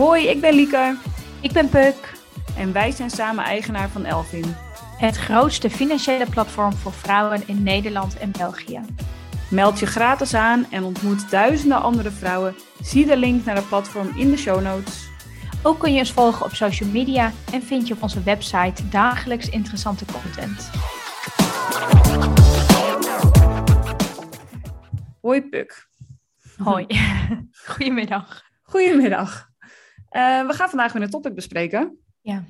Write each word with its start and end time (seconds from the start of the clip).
Hoi, 0.00 0.28
ik 0.28 0.40
ben 0.40 0.54
Lieke. 0.54 0.96
Ik 1.40 1.52
ben 1.52 1.68
Puk. 1.68 2.12
En 2.56 2.72
wij 2.72 2.90
zijn 2.90 3.10
samen 3.10 3.44
eigenaar 3.44 3.88
van 3.88 4.04
Elvin. 4.04 4.44
Het 4.96 5.16
grootste 5.16 5.70
financiële 5.70 6.26
platform 6.26 6.72
voor 6.72 6.92
vrouwen 6.92 7.42
in 7.46 7.62
Nederland 7.62 8.18
en 8.18 8.30
België. 8.30 8.80
Meld 9.50 9.78
je 9.78 9.86
gratis 9.86 10.34
aan 10.34 10.66
en 10.70 10.84
ontmoet 10.84 11.30
duizenden 11.30 11.82
andere 11.82 12.10
vrouwen. 12.10 12.54
Zie 12.82 13.06
de 13.06 13.16
link 13.16 13.44
naar 13.44 13.56
het 13.56 13.68
platform 13.68 14.12
in 14.16 14.30
de 14.30 14.36
show 14.36 14.62
notes. 14.62 15.08
Ook 15.62 15.78
kun 15.78 15.92
je 15.92 15.98
ons 15.98 16.12
volgen 16.12 16.46
op 16.46 16.54
social 16.54 16.88
media 16.88 17.32
en 17.52 17.62
vind 17.62 17.88
je 17.88 17.94
op 17.94 18.02
onze 18.02 18.22
website 18.22 18.88
dagelijks 18.88 19.48
interessante 19.48 20.04
content. 20.12 20.70
Hoi 25.20 25.42
Puk. 25.42 25.88
Hoi. 26.56 26.86
Goedemiddag. 27.66 28.42
Goedemiddag. 28.62 29.49
Uh, 30.16 30.46
we 30.46 30.52
gaan 30.52 30.68
vandaag 30.68 30.92
weer 30.92 31.02
een 31.02 31.10
topic 31.10 31.34
bespreken. 31.34 31.98
Ja. 32.20 32.44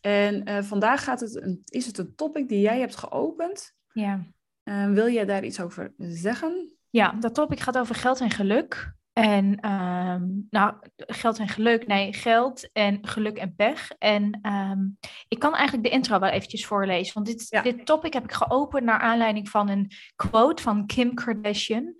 En 0.00 0.48
uh, 0.48 0.62
vandaag 0.62 1.04
gaat 1.04 1.20
het 1.20 1.42
een, 1.42 1.62
is 1.64 1.86
het 1.86 1.98
een 1.98 2.14
topic 2.14 2.48
die 2.48 2.60
jij 2.60 2.78
hebt 2.80 2.96
geopend. 2.96 3.74
Ja. 3.92 4.24
Uh, 4.64 4.90
wil 4.90 5.08
jij 5.08 5.24
daar 5.24 5.44
iets 5.44 5.60
over 5.60 5.92
zeggen? 5.98 6.76
Ja, 6.90 7.12
dat 7.12 7.34
topic 7.34 7.60
gaat 7.60 7.78
over 7.78 7.94
geld 7.94 8.20
en 8.20 8.30
geluk. 8.30 8.94
En 9.12 9.70
um, 9.70 10.46
nou, 10.50 10.74
geld 10.96 11.38
en 11.38 11.48
geluk, 11.48 11.86
nee, 11.86 12.12
geld 12.12 12.72
en 12.72 13.06
geluk 13.06 13.36
en 13.36 13.54
pech. 13.54 13.90
En 13.98 14.38
um, 14.42 14.98
ik 15.28 15.38
kan 15.38 15.54
eigenlijk 15.54 15.88
de 15.88 15.92
intro 15.92 16.18
wel 16.18 16.30
eventjes 16.30 16.66
voorlezen. 16.66 17.14
Want 17.14 17.26
dit, 17.26 17.46
ja. 17.48 17.62
dit 17.62 17.86
topic 17.86 18.12
heb 18.12 18.24
ik 18.24 18.32
geopend 18.32 18.84
naar 18.84 18.98
aanleiding 18.98 19.48
van 19.48 19.68
een 19.68 19.90
quote 20.16 20.62
van 20.62 20.86
Kim 20.86 21.14
Kardashian. 21.14 21.94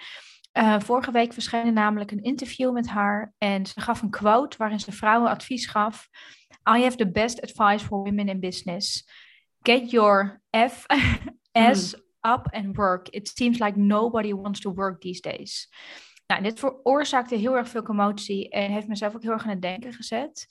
Uh, 0.58 0.80
vorige 0.80 1.10
week 1.10 1.32
verscheen 1.32 1.66
er 1.66 1.72
namelijk 1.72 2.10
een 2.10 2.22
interview 2.22 2.72
met 2.72 2.88
haar. 2.88 3.34
En 3.38 3.66
ze 3.66 3.80
gaf 3.80 4.02
een 4.02 4.10
quote 4.10 4.56
waarin 4.56 4.80
ze 4.80 4.92
vrouwen 4.92 5.30
advies 5.30 5.66
gaf. 5.66 6.08
I 6.76 6.82
have 6.82 6.96
the 6.96 7.10
best 7.10 7.42
advice 7.42 7.86
for 7.86 8.02
women 8.02 8.28
in 8.28 8.40
business. 8.40 9.08
Get 9.62 9.90
your 9.90 10.42
F 10.68 10.86
S 11.72 11.94
mm. 11.94 12.32
up 12.32 12.46
and 12.50 12.76
work. 12.76 13.08
It 13.08 13.28
seems 13.28 13.58
like 13.58 13.78
nobody 13.78 14.32
wants 14.32 14.60
to 14.60 14.74
work 14.74 15.00
these 15.00 15.20
days. 15.20 15.68
Nou, 16.26 16.42
dit 16.42 16.58
veroorzaakte 16.58 17.34
heel 17.34 17.56
erg 17.56 17.68
veel 17.68 17.82
commotie 17.82 18.48
en 18.48 18.70
heeft 18.70 18.88
mezelf 18.88 19.14
ook 19.14 19.22
heel 19.22 19.32
erg 19.32 19.44
aan 19.44 19.50
het 19.50 19.62
denken 19.62 19.92
gezet. 19.92 20.46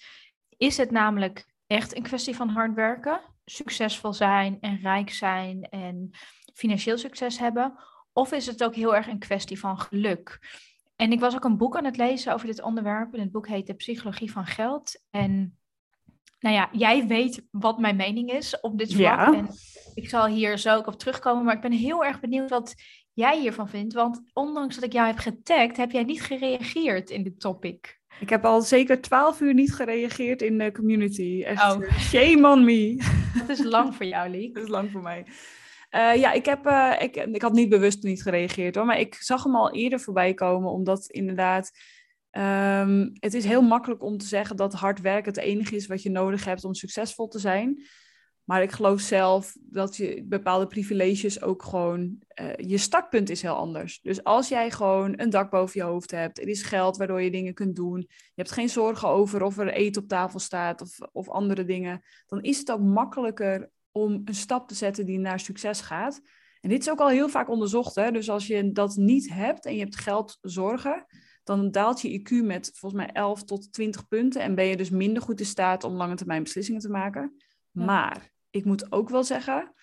Is 0.57 0.77
het 0.77 0.91
namelijk 0.91 1.45
echt 1.67 1.95
een 1.95 2.03
kwestie 2.03 2.35
van 2.35 2.49
hard 2.49 2.73
werken, 2.73 3.21
succesvol 3.45 4.13
zijn 4.13 4.57
en 4.59 4.79
rijk 4.81 5.09
zijn 5.09 5.63
en 5.63 6.09
financieel 6.53 6.97
succes 6.97 7.39
hebben? 7.39 7.73
Of 8.13 8.31
is 8.31 8.45
het 8.45 8.63
ook 8.63 8.75
heel 8.75 8.95
erg 8.95 9.07
een 9.07 9.19
kwestie 9.19 9.59
van 9.59 9.79
geluk? 9.79 10.39
En 10.95 11.11
ik 11.11 11.19
was 11.19 11.35
ook 11.35 11.43
een 11.43 11.57
boek 11.57 11.77
aan 11.77 11.85
het 11.85 11.97
lezen 11.97 12.33
over 12.33 12.47
dit 12.47 12.61
onderwerp. 12.61 13.13
En 13.13 13.19
het 13.19 13.31
boek 13.31 13.47
heet 13.47 13.67
De 13.67 13.73
Psychologie 13.73 14.31
van 14.31 14.45
Geld. 14.45 15.03
En 15.09 15.57
nou 16.39 16.55
ja, 16.55 16.69
jij 16.71 17.07
weet 17.07 17.47
wat 17.51 17.79
mijn 17.79 17.95
mening 17.95 18.31
is 18.31 18.59
op 18.59 18.77
dit 18.77 18.93
vlak. 18.93 19.03
Ja. 19.03 19.33
En 19.33 19.47
ik 19.93 20.09
zal 20.09 20.25
hier 20.25 20.57
zo 20.57 20.75
ook 20.75 20.87
op 20.87 20.99
terugkomen. 20.99 21.43
Maar 21.43 21.55
ik 21.55 21.61
ben 21.61 21.71
heel 21.71 22.03
erg 22.05 22.19
benieuwd 22.19 22.49
wat 22.49 22.75
jij 23.13 23.39
hiervan 23.39 23.69
vindt. 23.69 23.93
Want 23.93 24.21
ondanks 24.33 24.75
dat 24.75 24.83
ik 24.83 24.93
jou 24.93 25.07
heb 25.07 25.17
getagd, 25.17 25.77
heb 25.77 25.91
jij 25.91 26.03
niet 26.03 26.21
gereageerd 26.21 27.09
in 27.09 27.23
dit 27.23 27.39
topic. 27.39 28.01
Ik 28.19 28.29
heb 28.29 28.45
al 28.45 28.61
zeker 28.61 29.01
twaalf 29.01 29.41
uur 29.41 29.53
niet 29.53 29.73
gereageerd 29.73 30.41
in 30.41 30.57
de 30.57 30.71
community. 30.71 31.43
Echt, 31.45 31.61
Oh. 31.63 31.97
shame 31.99 32.47
on 32.49 32.63
me. 32.63 32.95
Dat 33.39 33.49
is 33.49 33.63
lang 33.63 33.95
voor 33.95 34.05
jou, 34.05 34.29
Liek. 34.29 34.53
Dat 34.55 34.63
is 34.63 34.69
lang 34.69 34.91
voor 34.91 35.01
mij. 35.01 35.25
Uh, 35.95 36.15
ja, 36.15 36.31
ik, 36.31 36.45
heb, 36.45 36.67
uh, 36.67 36.93
ik, 36.99 37.15
ik 37.15 37.41
had 37.41 37.53
niet 37.53 37.69
bewust 37.69 38.03
niet 38.03 38.21
gereageerd 38.21 38.75
hoor, 38.75 38.85
maar 38.85 38.99
ik 38.99 39.15
zag 39.15 39.43
hem 39.43 39.55
al 39.55 39.73
eerder 39.73 39.99
voorbij 39.99 40.33
komen, 40.33 40.71
omdat 40.71 41.05
inderdaad, 41.07 41.71
um, 42.31 43.11
het 43.19 43.33
is 43.33 43.45
heel 43.45 43.61
makkelijk 43.61 44.03
om 44.03 44.17
te 44.17 44.25
zeggen 44.25 44.55
dat 44.55 44.73
hard 44.73 45.01
werken 45.01 45.33
het 45.33 45.43
enige 45.43 45.75
is 45.75 45.87
wat 45.87 46.01
je 46.01 46.09
nodig 46.09 46.45
hebt 46.45 46.63
om 46.63 46.73
succesvol 46.73 47.27
te 47.27 47.39
zijn. 47.39 47.83
Maar 48.43 48.61
ik 48.61 48.71
geloof 48.71 49.01
zelf 49.01 49.55
dat 49.61 49.95
je 49.95 50.23
bepaalde 50.25 50.67
privileges 50.67 51.41
ook 51.41 51.63
gewoon, 51.63 52.17
uh, 52.41 52.55
je 52.55 52.77
startpunt 52.77 53.29
is 53.29 53.41
heel 53.41 53.55
anders. 53.55 54.01
Dus 54.01 54.23
als 54.23 54.47
jij 54.47 54.71
gewoon 54.71 55.13
een 55.19 55.29
dak 55.29 55.49
boven 55.49 55.79
je 55.79 55.85
hoofd 55.85 56.11
hebt, 56.11 56.39
er 56.39 56.47
is 56.47 56.63
geld 56.63 56.97
waardoor 56.97 57.21
je 57.21 57.31
dingen 57.31 57.53
kunt 57.53 57.75
doen, 57.75 57.99
je 58.07 58.33
hebt 58.35 58.51
geen 58.51 58.69
zorgen 58.69 59.07
over 59.07 59.43
of 59.43 59.57
er 59.57 59.73
eten 59.73 60.01
op 60.01 60.07
tafel 60.07 60.39
staat 60.39 60.81
of, 60.81 60.97
of 61.11 61.29
andere 61.29 61.65
dingen, 61.65 62.01
dan 62.27 62.41
is 62.41 62.57
het 62.57 62.71
ook 62.71 62.81
makkelijker 62.81 63.69
om 63.93 64.21
een 64.25 64.35
stap 64.35 64.67
te 64.67 64.75
zetten 64.75 65.05
die 65.05 65.19
naar 65.19 65.39
succes 65.39 65.81
gaat. 65.81 66.21
En 66.61 66.69
dit 66.69 66.81
is 66.81 66.89
ook 66.89 66.99
al 66.99 67.09
heel 67.09 67.29
vaak 67.29 67.49
onderzocht. 67.49 67.95
Hè? 67.95 68.11
Dus 68.11 68.29
als 68.29 68.47
je 68.47 68.71
dat 68.71 68.95
niet 68.95 69.33
hebt 69.33 69.65
en 69.65 69.73
je 69.73 69.79
hebt 69.79 69.99
geld 69.99 70.37
zorgen, 70.41 71.05
dan 71.43 71.71
daalt 71.71 72.01
je 72.01 72.19
IQ 72.19 72.45
met 72.45 72.71
volgens 72.73 73.01
mij 73.01 73.11
11 73.11 73.43
tot 73.43 73.73
20 73.73 74.07
punten. 74.07 74.41
En 74.41 74.55
ben 74.55 74.65
je 74.65 74.77
dus 74.77 74.89
minder 74.89 75.21
goed 75.21 75.39
in 75.39 75.45
staat 75.45 75.83
om 75.83 75.93
lange 75.93 76.15
termijn 76.15 76.43
beslissingen 76.43 76.81
te 76.81 76.89
maken. 76.89 77.35
Ja. 77.71 77.85
Maar 77.85 78.31
ik 78.49 78.65
moet 78.65 78.91
ook 78.91 79.09
wel 79.09 79.23
zeggen 79.23 79.73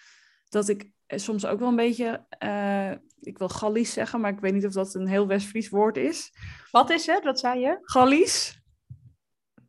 dat 0.48 0.68
ik 0.68 0.90
soms 1.06 1.46
ook 1.46 1.58
wel 1.58 1.68
een 1.68 1.76
beetje, 1.76 2.26
uh, 2.44 2.90
ik 3.20 3.38
wil 3.38 3.48
Gallisch 3.48 3.92
zeggen, 3.92 4.20
maar 4.20 4.32
ik 4.32 4.40
weet 4.40 4.54
niet 4.54 4.66
of 4.66 4.72
dat 4.72 4.94
een 4.94 5.08
heel 5.08 5.26
West-Fries 5.26 5.68
woord 5.68 5.96
is. 5.96 6.32
Wat 6.70 6.90
is 6.90 7.06
het? 7.06 7.24
Wat 7.24 7.38
zei 7.38 7.60
je? 7.60 7.78
Gallisch. 7.82 8.60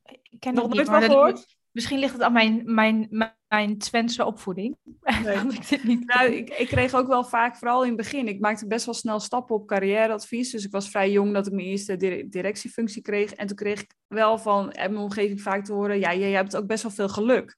Ik 0.03 0.39
ken 0.39 0.53
Nog 0.53 0.63
nooit 0.63 0.77
niet, 0.77 0.87
van 0.87 1.01
gehoord? 1.01 1.57
Misschien 1.71 1.99
ligt 1.99 2.13
het 2.13 2.21
aan 2.21 2.33
mijn, 2.33 2.73
mijn, 2.73 3.07
mijn 3.09 3.39
Twentse 3.77 4.25
opvoeding. 4.25 4.77
Nee. 5.23 5.37
Ik 5.37 5.69
dit 5.69 5.83
niet 5.83 6.05
Nou, 6.05 6.31
ik, 6.31 6.49
ik 6.49 6.67
kreeg 6.67 6.93
ook 6.93 7.07
wel 7.07 7.23
vaak, 7.23 7.55
vooral 7.55 7.81
in 7.81 7.87
het 7.87 7.97
begin, 7.97 8.27
ik 8.27 8.39
maakte 8.39 8.67
best 8.67 8.85
wel 8.85 8.93
snel 8.93 9.19
stappen 9.19 9.55
op 9.55 9.67
carrièreadvies. 9.67 10.51
Dus 10.51 10.65
ik 10.65 10.71
was 10.71 10.89
vrij 10.89 11.11
jong 11.11 11.33
dat 11.33 11.47
ik 11.47 11.53
mijn 11.53 11.67
eerste 11.67 11.97
dire- 11.97 12.29
directiefunctie 12.29 13.01
kreeg. 13.01 13.33
En 13.33 13.47
toen 13.47 13.55
kreeg 13.55 13.81
ik 13.81 13.93
wel 14.07 14.37
van 14.37 14.77
uit 14.77 14.91
mijn 14.91 15.03
omgeving 15.03 15.41
vaak 15.41 15.65
te 15.65 15.73
horen, 15.73 15.99
ja, 15.99 16.13
jij 16.15 16.31
hebt 16.31 16.55
ook 16.55 16.67
best 16.67 16.83
wel 16.83 16.91
veel 16.91 17.09
geluk. 17.09 17.55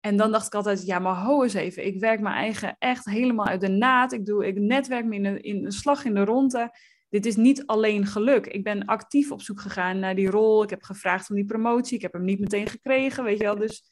En 0.00 0.16
dan 0.16 0.32
dacht 0.32 0.46
ik 0.46 0.54
altijd, 0.54 0.86
ja, 0.86 0.98
maar 0.98 1.16
ho 1.16 1.42
eens 1.42 1.54
even. 1.54 1.86
Ik 1.86 2.00
werk 2.00 2.20
mijn 2.20 2.34
eigen 2.34 2.76
echt 2.78 3.04
helemaal 3.04 3.46
uit 3.46 3.60
de 3.60 3.68
naad. 3.68 4.12
Ik, 4.12 4.26
doe, 4.26 4.46
ik 4.46 4.58
netwerk 4.58 5.04
me 5.04 5.14
in 5.14 5.24
een, 5.24 5.42
in 5.42 5.64
een 5.64 5.72
slag 5.72 6.04
in 6.04 6.14
de 6.14 6.24
ronde. 6.24 6.70
Dit 7.08 7.26
is 7.26 7.36
niet 7.36 7.66
alleen 7.66 8.06
geluk. 8.06 8.46
Ik 8.46 8.64
ben 8.64 8.84
actief 8.84 9.30
op 9.30 9.42
zoek 9.42 9.60
gegaan 9.60 9.98
naar 9.98 10.14
die 10.14 10.30
rol. 10.30 10.62
Ik 10.62 10.70
heb 10.70 10.82
gevraagd 10.82 11.30
om 11.30 11.36
die 11.36 11.44
promotie. 11.44 11.96
Ik 11.96 12.02
heb 12.02 12.12
hem 12.12 12.24
niet 12.24 12.40
meteen 12.40 12.66
gekregen, 12.66 13.24
weet 13.24 13.38
je 13.38 13.44
wel. 13.44 13.58
Dus 13.58 13.84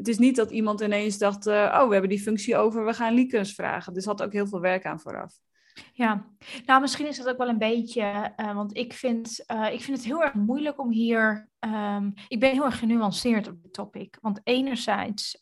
het 0.00 0.08
is 0.08 0.18
niet 0.18 0.36
dat 0.36 0.50
iemand 0.50 0.80
ineens 0.80 1.18
dacht, 1.18 1.46
uh, 1.46 1.54
oh, 1.54 1.86
we 1.86 1.92
hebben 1.92 2.10
die 2.10 2.20
functie 2.20 2.56
over, 2.56 2.84
we 2.84 2.94
gaan 2.94 3.14
Liekens 3.14 3.54
vragen. 3.54 3.92
Dus 3.92 4.04
had 4.04 4.22
ook 4.22 4.32
heel 4.32 4.46
veel 4.46 4.60
werk 4.60 4.86
aan 4.86 5.00
vooraf. 5.00 5.32
Ja, 5.92 6.26
nou 6.66 6.80
misschien 6.80 7.06
is 7.06 7.16
dat 7.16 7.28
ook 7.28 7.38
wel 7.38 7.48
een 7.48 7.58
beetje, 7.58 8.32
uh, 8.36 8.54
want 8.54 8.76
ik 8.76 8.92
vind, 8.92 9.44
uh, 9.52 9.72
ik 9.72 9.80
vind 9.80 9.96
het 9.96 10.06
heel 10.06 10.22
erg 10.22 10.34
moeilijk 10.34 10.80
om 10.80 10.90
hier, 10.90 11.48
um, 11.60 12.12
ik 12.28 12.40
ben 12.40 12.52
heel 12.52 12.64
erg 12.64 12.78
genuanceerd 12.78 13.48
op 13.48 13.62
dit 13.62 13.72
topic. 13.72 14.18
Want 14.20 14.40
enerzijds, 14.44 15.38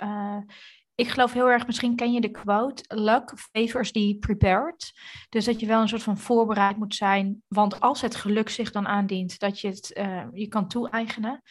ik 0.94 1.08
geloof 1.08 1.32
heel 1.32 1.50
erg, 1.50 1.66
misschien 1.66 1.96
ken 1.96 2.12
je 2.12 2.20
de 2.20 2.30
quote, 2.30 2.84
luck 2.88 3.32
favors 3.52 3.92
the 3.92 4.16
prepared. 4.20 4.92
Dus 5.28 5.44
dat 5.44 5.60
je 5.60 5.66
wel 5.66 5.80
een 5.80 5.88
soort 5.88 6.02
van 6.02 6.18
voorbereid 6.18 6.76
moet 6.76 6.94
zijn, 6.94 7.42
want 7.48 7.80
als 7.80 8.00
het 8.00 8.14
geluk 8.14 8.48
zich 8.48 8.70
dan 8.70 8.86
aandient, 8.86 9.38
dat 9.38 9.60
je 9.60 9.68
het 9.68 9.90
je 10.32 10.46
kan 10.48 10.68
toe-eigenen. 10.68 11.42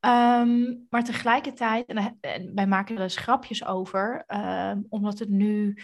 Um, 0.00 0.86
maar 0.90 1.04
tegelijkertijd, 1.04 1.86
en, 1.86 2.18
en 2.20 2.54
wij 2.54 2.66
maken 2.66 2.96
er 2.96 3.02
eens 3.02 3.16
grapjes 3.16 3.64
over, 3.64 4.24
um, 4.26 4.86
omdat 4.88 5.18
het 5.18 5.28
nu 5.28 5.78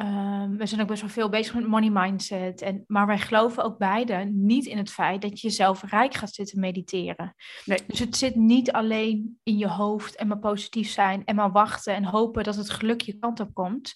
Um, 0.00 0.56
we 0.56 0.66
zijn 0.66 0.80
ook 0.80 0.86
best 0.86 1.00
wel 1.00 1.10
veel 1.10 1.28
bezig 1.28 1.54
met 1.54 1.66
money 1.66 1.90
mindset. 1.90 2.62
En, 2.62 2.84
maar 2.86 3.06
wij 3.06 3.18
geloven 3.18 3.64
ook 3.64 3.78
beide 3.78 4.14
niet 4.24 4.66
in 4.66 4.78
het 4.78 4.90
feit 4.90 5.22
dat 5.22 5.40
je 5.40 5.50
zelf 5.50 5.82
rijk 5.82 6.14
gaat 6.14 6.34
zitten 6.34 6.60
mediteren. 6.60 7.34
Nee. 7.64 7.78
Dus 7.86 7.98
het 7.98 8.16
zit 8.16 8.34
niet 8.34 8.72
alleen 8.72 9.38
in 9.42 9.58
je 9.58 9.68
hoofd 9.68 10.16
en 10.16 10.26
maar 10.26 10.38
positief 10.38 10.90
zijn 10.90 11.24
en 11.24 11.34
maar 11.34 11.52
wachten 11.52 11.94
en 11.94 12.04
hopen 12.04 12.44
dat 12.44 12.56
het 12.56 12.70
geluk 12.70 13.00
je 13.00 13.18
kant 13.18 13.40
op 13.40 13.54
komt. 13.54 13.94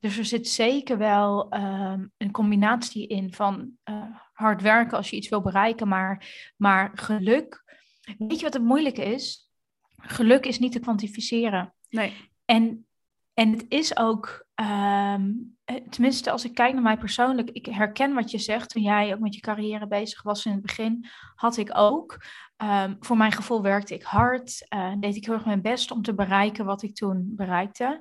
Dus 0.00 0.18
er 0.18 0.24
zit 0.24 0.48
zeker 0.48 0.98
wel 0.98 1.54
um, 1.54 2.12
een 2.16 2.30
combinatie 2.30 3.06
in 3.06 3.32
van 3.32 3.70
uh, 3.84 4.04
hard 4.32 4.62
werken 4.62 4.96
als 4.96 5.10
je 5.10 5.16
iets 5.16 5.28
wil 5.28 5.42
bereiken, 5.42 5.88
maar, 5.88 6.26
maar 6.56 6.90
geluk. 6.94 7.69
Weet 8.18 8.38
je 8.38 8.44
wat 8.44 8.54
het 8.54 8.62
moeilijke 8.62 9.04
is? 9.04 9.50
Geluk 9.96 10.46
is 10.46 10.58
niet 10.58 10.72
te 10.72 10.80
kwantificeren. 10.80 11.74
Nee. 11.88 12.30
En, 12.44 12.86
en 13.34 13.50
het 13.50 13.64
is 13.68 13.96
ook 13.96 14.48
Um, 14.60 15.56
tenminste, 15.90 16.30
als 16.30 16.44
ik 16.44 16.54
kijk 16.54 16.72
naar 16.72 16.82
mij 16.82 16.96
persoonlijk, 16.96 17.50
ik 17.50 17.66
herken 17.66 18.14
wat 18.14 18.30
je 18.30 18.38
zegt. 18.38 18.70
Toen 18.70 18.82
jij 18.82 19.14
ook 19.14 19.20
met 19.20 19.34
je 19.34 19.40
carrière 19.40 19.86
bezig 19.86 20.22
was 20.22 20.44
in 20.44 20.52
het 20.52 20.62
begin, 20.62 21.06
had 21.34 21.56
ik 21.56 21.70
ook. 21.72 22.24
Um, 22.56 22.96
voor 23.00 23.16
mijn 23.16 23.32
gevoel 23.32 23.62
werkte 23.62 23.94
ik 23.94 24.02
hard, 24.02 24.66
uh, 24.74 24.92
deed 24.98 25.16
ik 25.16 25.24
heel 25.24 25.34
erg 25.34 25.44
mijn 25.44 25.62
best 25.62 25.90
om 25.90 26.02
te 26.02 26.14
bereiken 26.14 26.64
wat 26.64 26.82
ik 26.82 26.94
toen 26.94 27.32
bereikte. 27.36 28.00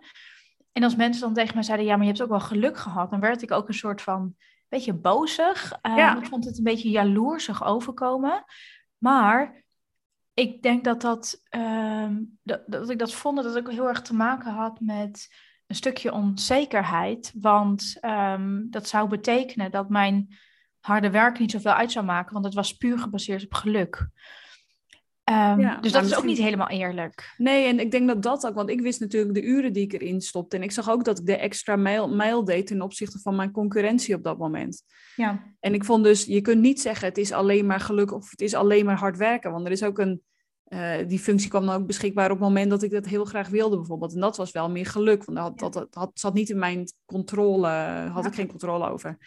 En 0.71 0.83
als 0.83 0.95
mensen 0.95 1.21
dan 1.21 1.33
tegen 1.33 1.53
mij 1.53 1.63
zeiden, 1.63 1.85
ja, 1.85 1.95
maar 1.95 2.05
je 2.05 2.11
hebt 2.11 2.23
ook 2.23 2.29
wel 2.29 2.39
geluk 2.39 2.77
gehad, 2.77 3.09
dan 3.09 3.19
werd 3.19 3.41
ik 3.41 3.51
ook 3.51 3.67
een 3.67 3.73
soort 3.73 4.01
van, 4.01 4.35
beetje 4.69 4.93
bozig. 4.93 5.73
Uh, 5.81 5.95
Ja. 5.95 6.17
Ik 6.17 6.25
vond 6.25 6.45
het 6.45 6.57
een 6.57 6.63
beetje 6.63 6.89
jaloersig 6.89 7.63
overkomen. 7.63 8.43
Maar 8.97 9.63
ik 10.39 10.61
denk 10.61 10.83
dat, 10.83 11.01
dat, 11.01 11.41
um, 11.55 12.37
dat, 12.43 12.61
dat 12.67 12.89
ik 12.89 12.99
dat 12.99 13.13
vond 13.13 13.35
dat 13.35 13.45
het 13.45 13.57
ook 13.57 13.71
heel 13.71 13.87
erg 13.87 14.01
te 14.01 14.13
maken 14.13 14.51
had 14.51 14.79
met 14.79 15.27
een 15.67 15.75
stukje 15.75 16.13
onzekerheid. 16.13 17.33
Want 17.35 17.97
um, 18.01 18.67
dat 18.69 18.87
zou 18.87 19.09
betekenen 19.09 19.71
dat 19.71 19.89
mijn 19.89 20.37
harde 20.79 21.09
werk 21.09 21.39
niet 21.39 21.51
zoveel 21.51 21.71
uit 21.71 21.91
zou 21.91 22.05
maken, 22.05 22.33
want 22.33 22.45
het 22.45 22.53
was 22.53 22.73
puur 22.73 22.99
gebaseerd 22.99 23.43
op 23.43 23.53
geluk. 23.53 24.09
Um, 25.29 25.81
dus 25.81 25.91
dat 25.91 26.05
is 26.05 26.15
ook 26.15 26.23
niet 26.23 26.37
helemaal 26.37 26.69
eerlijk. 26.69 27.33
Nee, 27.37 27.67
en 27.67 27.79
ik 27.79 27.91
denk 27.91 28.07
dat 28.07 28.23
dat 28.23 28.47
ook, 28.47 28.55
want 28.55 28.69
ik 28.69 28.81
wist 28.81 28.99
natuurlijk 28.99 29.33
de 29.33 29.43
uren 29.43 29.73
die 29.73 29.83
ik 29.83 29.93
erin 29.93 30.21
stopte. 30.21 30.55
En 30.55 30.63
ik 30.63 30.71
zag 30.71 30.89
ook 30.89 31.03
dat 31.03 31.19
ik 31.19 31.25
de 31.25 31.37
extra 31.37 31.75
mail, 31.75 32.15
mail 32.15 32.43
deed 32.43 32.67
ten 32.67 32.81
opzichte 32.81 33.19
van 33.19 33.35
mijn 33.35 33.51
concurrentie 33.51 34.15
op 34.15 34.23
dat 34.23 34.37
moment. 34.37 34.83
Ja. 35.15 35.43
En 35.59 35.73
ik 35.73 35.85
vond 35.85 36.03
dus, 36.03 36.25
je 36.25 36.41
kunt 36.41 36.61
niet 36.61 36.81
zeggen 36.81 37.07
het 37.07 37.17
is 37.17 37.31
alleen 37.31 37.65
maar 37.65 37.79
geluk 37.79 38.11
of 38.11 38.29
het 38.29 38.41
is 38.41 38.53
alleen 38.53 38.85
maar 38.85 38.97
hard 38.97 39.17
werken. 39.17 39.51
Want 39.51 39.65
er 39.65 39.71
is 39.71 39.83
ook 39.83 39.99
een, 39.99 40.21
uh, 40.69 41.07
die 41.07 41.19
functie 41.19 41.49
kwam 41.49 41.65
dan 41.65 41.75
ook 41.75 41.87
beschikbaar 41.87 42.31
op 42.31 42.39
het 42.39 42.47
moment 42.47 42.69
dat 42.69 42.83
ik 42.83 42.91
dat 42.91 43.05
heel 43.05 43.25
graag 43.25 43.49
wilde 43.49 43.77
bijvoorbeeld. 43.77 44.13
En 44.13 44.19
dat 44.19 44.37
was 44.37 44.51
wel 44.51 44.69
meer 44.69 44.85
geluk, 44.85 45.23
want 45.23 45.59
dat, 45.59 45.87
dat, 45.89 46.11
zat 46.13 46.33
niet 46.33 46.49
in 46.49 46.59
mijn 46.59 46.85
controle, 47.05 47.67
had 48.11 48.25
ik 48.25 48.33
geen 48.33 48.47
controle 48.47 48.89
over. 48.89 49.17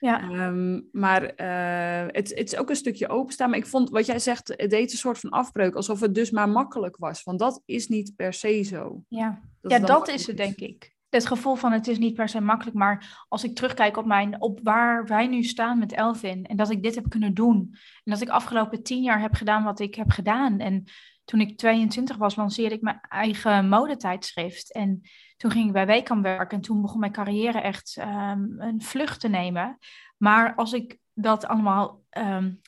Ja. 0.00 0.30
Ehm, 0.30 0.80
maar 0.92 1.22
uh, 1.22 2.12
het, 2.12 2.28
het, 2.28 2.52
is 2.52 2.56
ook 2.56 2.70
een 2.70 2.76
stukje 2.76 3.08
openstaan. 3.08 3.50
Maar 3.50 3.58
ik 3.58 3.66
vond 3.66 3.90
wat 3.90 4.06
jij 4.06 4.18
zegt, 4.18 4.48
het 4.56 4.70
deed 4.70 4.92
een 4.92 4.98
soort 4.98 5.18
van 5.18 5.30
afbreuk. 5.30 5.74
Alsof 5.74 6.00
het 6.00 6.14
dus 6.14 6.30
maar 6.30 6.48
makkelijk 6.48 6.96
was. 6.96 7.22
Want 7.22 7.38
dat 7.38 7.62
is 7.64 7.88
niet 7.88 8.16
per 8.16 8.32
se 8.32 8.62
zo. 8.62 9.02
Ja, 9.08 9.40
dat, 9.60 9.70
ja, 9.70 9.78
dat 9.78 10.08
is 10.08 10.26
het, 10.26 10.36
denk 10.36 10.56
ik. 10.56 10.95
Het 11.16 11.26
gevoel 11.26 11.54
van 11.54 11.72
het 11.72 11.86
is 11.86 11.98
niet 11.98 12.14
per 12.14 12.28
se 12.28 12.40
makkelijk. 12.40 12.76
Maar 12.76 13.24
als 13.28 13.44
ik 13.44 13.54
terugkijk 13.54 13.96
op, 13.96 14.06
mijn, 14.06 14.40
op 14.40 14.60
waar 14.62 15.06
wij 15.06 15.26
nu 15.26 15.42
staan 15.42 15.78
met 15.78 15.92
Elvin. 15.92 16.46
En 16.46 16.56
dat 16.56 16.70
ik 16.70 16.82
dit 16.82 16.94
heb 16.94 17.08
kunnen 17.08 17.34
doen. 17.34 17.56
En 18.04 18.12
dat 18.12 18.20
ik 18.20 18.28
afgelopen 18.28 18.82
tien 18.82 19.02
jaar 19.02 19.20
heb 19.20 19.34
gedaan 19.34 19.64
wat 19.64 19.80
ik 19.80 19.94
heb 19.94 20.10
gedaan. 20.10 20.58
En 20.58 20.84
toen 21.24 21.40
ik 21.40 21.56
22 21.56 22.16
was, 22.16 22.36
lanceerde 22.36 22.74
ik 22.74 22.80
mijn 22.80 23.00
eigen 23.00 23.68
modetijdschrift. 23.68 24.72
En 24.72 25.00
toen 25.36 25.50
ging 25.50 25.66
ik 25.66 25.72
bij 25.72 25.86
Weekam 25.86 26.22
werken 26.22 26.56
en 26.56 26.62
toen 26.62 26.82
begon 26.82 27.00
mijn 27.00 27.12
carrière 27.12 27.60
echt 27.60 27.96
um, 28.00 28.60
een 28.60 28.82
vlucht 28.82 29.20
te 29.20 29.28
nemen. 29.28 29.78
Maar 30.16 30.54
als 30.54 30.72
ik 30.72 30.98
dat 31.14 31.46
allemaal 31.46 32.02
um, 32.10 32.60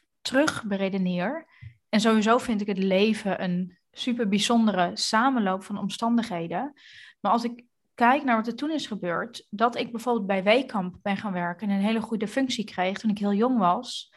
en 1.89 2.01
sowieso 2.01 2.39
vind 2.39 2.61
ik 2.61 2.67
het 2.67 2.79
leven 2.79 3.43
een 3.43 3.79
super 3.93 4.29
bijzondere 4.29 4.91
samenloop 4.95 5.65
van 5.65 5.79
omstandigheden. 5.79 6.73
Maar 7.21 7.33
als 7.33 7.45
ik 7.45 7.65
kijk 7.99 8.25
naar 8.25 8.37
wat 8.37 8.47
er 8.47 8.55
toen 8.55 8.71
is 8.71 8.87
gebeurd, 8.87 9.47
dat 9.51 9.77
ik 9.77 9.91
bijvoorbeeld 9.91 10.27
bij 10.27 10.43
Weekamp 10.43 10.97
ben 11.03 11.17
gaan 11.17 11.33
werken 11.33 11.69
en 11.69 11.75
een 11.75 11.83
hele 11.83 12.01
goede 12.01 12.29
functie 12.29 12.65
kreeg 12.65 12.99
toen 12.99 13.11
ik 13.11 13.19
heel 13.19 13.35
jong 13.35 13.59
was, 13.59 14.13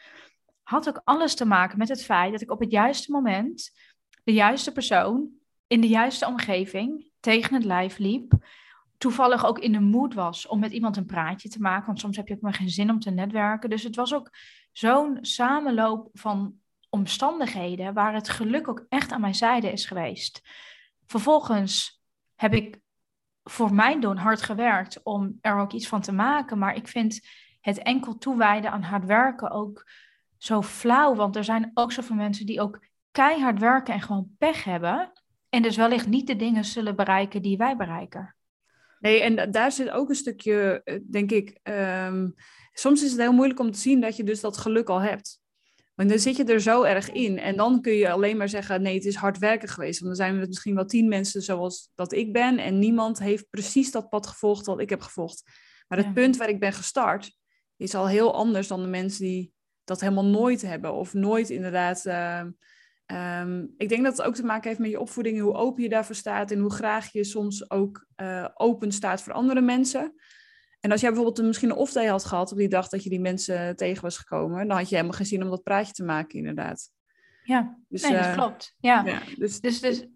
had 0.62 0.88
ook 0.88 1.00
alles 1.04 1.34
te 1.34 1.44
maken 1.44 1.78
met 1.78 1.88
het 1.88 2.04
feit 2.04 2.32
dat 2.32 2.40
ik 2.40 2.50
op 2.50 2.60
het 2.60 2.70
juiste 2.70 3.10
moment 3.10 3.72
de 4.24 4.32
juiste 4.32 4.72
persoon 4.72 5.28
in 5.66 5.80
de 5.80 5.88
juiste 5.88 6.26
omgeving 6.26 7.10
tegen 7.20 7.54
het 7.54 7.64
lijf 7.64 7.98
liep. 7.98 8.32
Toevallig 8.98 9.46
ook 9.46 9.58
in 9.58 9.72
de 9.72 9.80
moed 9.80 10.14
was 10.14 10.46
om 10.46 10.60
met 10.60 10.72
iemand 10.72 10.96
een 10.96 11.06
praatje 11.06 11.48
te 11.48 11.60
maken. 11.60 11.86
Want 11.86 12.00
soms 12.00 12.16
heb 12.16 12.28
je 12.28 12.34
ook 12.34 12.40
maar 12.40 12.54
geen 12.54 12.70
zin 12.70 12.90
om 12.90 13.00
te 13.00 13.10
netwerken. 13.10 13.70
Dus 13.70 13.82
het 13.82 13.96
was 13.96 14.14
ook 14.14 14.30
zo'n 14.72 15.18
samenloop 15.20 16.08
van 16.12 16.54
omstandigheden 16.90 17.94
waar 17.94 18.14
het 18.14 18.28
geluk 18.28 18.68
ook 18.68 18.86
echt 18.88 19.12
aan 19.12 19.20
mijn 19.20 19.34
zijde 19.34 19.72
is 19.72 19.86
geweest. 19.86 20.40
Vervolgens 21.06 22.02
heb 22.34 22.54
ik 22.54 22.81
voor 23.44 23.74
mijn 23.74 24.00
doen 24.00 24.16
hard 24.16 24.42
gewerkt 24.42 25.02
om 25.02 25.38
er 25.40 25.58
ook 25.58 25.72
iets 25.72 25.88
van 25.88 26.00
te 26.00 26.12
maken. 26.12 26.58
Maar 26.58 26.76
ik 26.76 26.88
vind 26.88 27.20
het 27.60 27.78
enkel 27.78 28.18
toewijden 28.18 28.70
aan 28.70 28.82
hard 28.82 29.04
werken 29.04 29.50
ook 29.50 29.90
zo 30.36 30.62
flauw. 30.62 31.14
Want 31.14 31.36
er 31.36 31.44
zijn 31.44 31.70
ook 31.74 31.92
zoveel 31.92 32.16
mensen 32.16 32.46
die 32.46 32.60
ook 32.60 32.84
keihard 33.10 33.58
werken 33.58 33.94
en 33.94 34.00
gewoon 34.00 34.34
pech 34.38 34.64
hebben. 34.64 35.12
En 35.48 35.62
dus 35.62 35.76
wellicht 35.76 36.06
niet 36.06 36.26
de 36.26 36.36
dingen 36.36 36.64
zullen 36.64 36.96
bereiken 36.96 37.42
die 37.42 37.56
wij 37.56 37.76
bereiken. 37.76 38.36
Nee, 39.00 39.20
en 39.20 39.50
daar 39.50 39.72
zit 39.72 39.90
ook 39.90 40.08
een 40.08 40.14
stukje, 40.14 40.80
eh, 40.84 40.98
denk 41.10 41.30
ik. 41.30 41.58
Ehm, 41.62 42.30
soms 42.72 43.02
is 43.02 43.10
het 43.10 43.20
heel 43.20 43.32
moeilijk 43.32 43.60
om 43.60 43.70
te 43.70 43.78
zien 43.78 44.00
dat 44.00 44.16
je 44.16 44.24
dus 44.24 44.40
dat 44.40 44.56
geluk 44.56 44.88
al 44.88 45.00
hebt. 45.00 45.41
Want 46.02 46.14
dan 46.14 46.22
zit 46.22 46.36
je 46.36 46.52
er 46.52 46.60
zo 46.60 46.82
erg 46.82 47.10
in. 47.10 47.38
En 47.38 47.56
dan 47.56 47.80
kun 47.80 47.92
je 47.92 48.10
alleen 48.10 48.36
maar 48.36 48.48
zeggen: 48.48 48.82
nee, 48.82 48.94
het 48.94 49.04
is 49.04 49.14
hard 49.14 49.38
werken 49.38 49.68
geweest. 49.68 50.00
Want 50.00 50.16
dan 50.16 50.26
zijn 50.26 50.40
we 50.40 50.46
misschien 50.46 50.74
wel 50.74 50.86
tien 50.86 51.08
mensen 51.08 51.42
zoals 51.42 51.90
dat 51.94 52.12
ik 52.12 52.32
ben. 52.32 52.58
En 52.58 52.78
niemand 52.78 53.18
heeft 53.18 53.50
precies 53.50 53.90
dat 53.90 54.08
pad 54.08 54.26
gevolgd 54.26 54.66
wat 54.66 54.80
ik 54.80 54.90
heb 54.90 55.00
gevolgd. 55.00 55.42
Maar 55.88 55.98
het 55.98 56.14
punt 56.14 56.36
waar 56.36 56.48
ik 56.48 56.60
ben 56.60 56.72
gestart 56.72 57.36
is 57.76 57.94
al 57.94 58.08
heel 58.08 58.34
anders 58.34 58.68
dan 58.68 58.82
de 58.82 58.88
mensen 58.88 59.24
die 59.24 59.52
dat 59.84 60.00
helemaal 60.00 60.24
nooit 60.24 60.62
hebben. 60.62 60.92
Of 60.92 61.14
nooit 61.14 61.50
inderdaad. 61.50 62.06
Uh, 62.06 62.42
Um, 63.06 63.74
ik 63.76 63.88
denk 63.88 64.04
dat 64.04 64.16
het 64.16 64.26
ook 64.26 64.34
te 64.34 64.44
maken 64.44 64.68
heeft 64.68 64.80
met 64.80 64.90
je 64.90 65.00
opvoeding, 65.00 65.40
hoe 65.40 65.54
open 65.54 65.82
je 65.82 65.88
daarvoor 65.88 66.14
staat 66.14 66.50
en 66.50 66.58
hoe 66.58 66.72
graag 66.72 67.12
je 67.12 67.24
soms 67.24 67.70
ook 67.70 68.06
uh, 68.16 68.48
open 68.54 68.92
staat 68.92 69.22
voor 69.22 69.32
andere 69.32 69.60
mensen. 69.60 70.14
En 70.82 70.90
als 70.90 71.00
jij 71.00 71.08
bijvoorbeeld 71.08 71.38
een, 71.38 71.46
misschien 71.46 71.70
een 71.70 71.76
off-day 71.76 72.06
had 72.06 72.24
gehad 72.24 72.52
op 72.52 72.58
die 72.58 72.68
dag 72.68 72.88
dat 72.88 73.02
je 73.02 73.10
die 73.10 73.20
mensen 73.20 73.76
tegen 73.76 74.02
was 74.02 74.16
gekomen, 74.16 74.68
dan 74.68 74.76
had 74.76 74.88
je 74.88 74.94
helemaal 74.94 75.16
geen 75.16 75.26
zin 75.26 75.42
om 75.42 75.50
dat 75.50 75.62
praatje 75.62 75.92
te 75.92 76.04
maken, 76.04 76.38
inderdaad. 76.38 76.90
Ja, 77.44 77.78
dus, 77.88 78.02
nee, 78.02 78.12
dat 78.12 78.24
uh, 78.24 78.32
klopt. 78.32 78.74
Ja, 78.78 79.02
ja 79.04 79.22
dus, 79.36 79.60
dus, 79.60 79.80
dus 79.80 80.06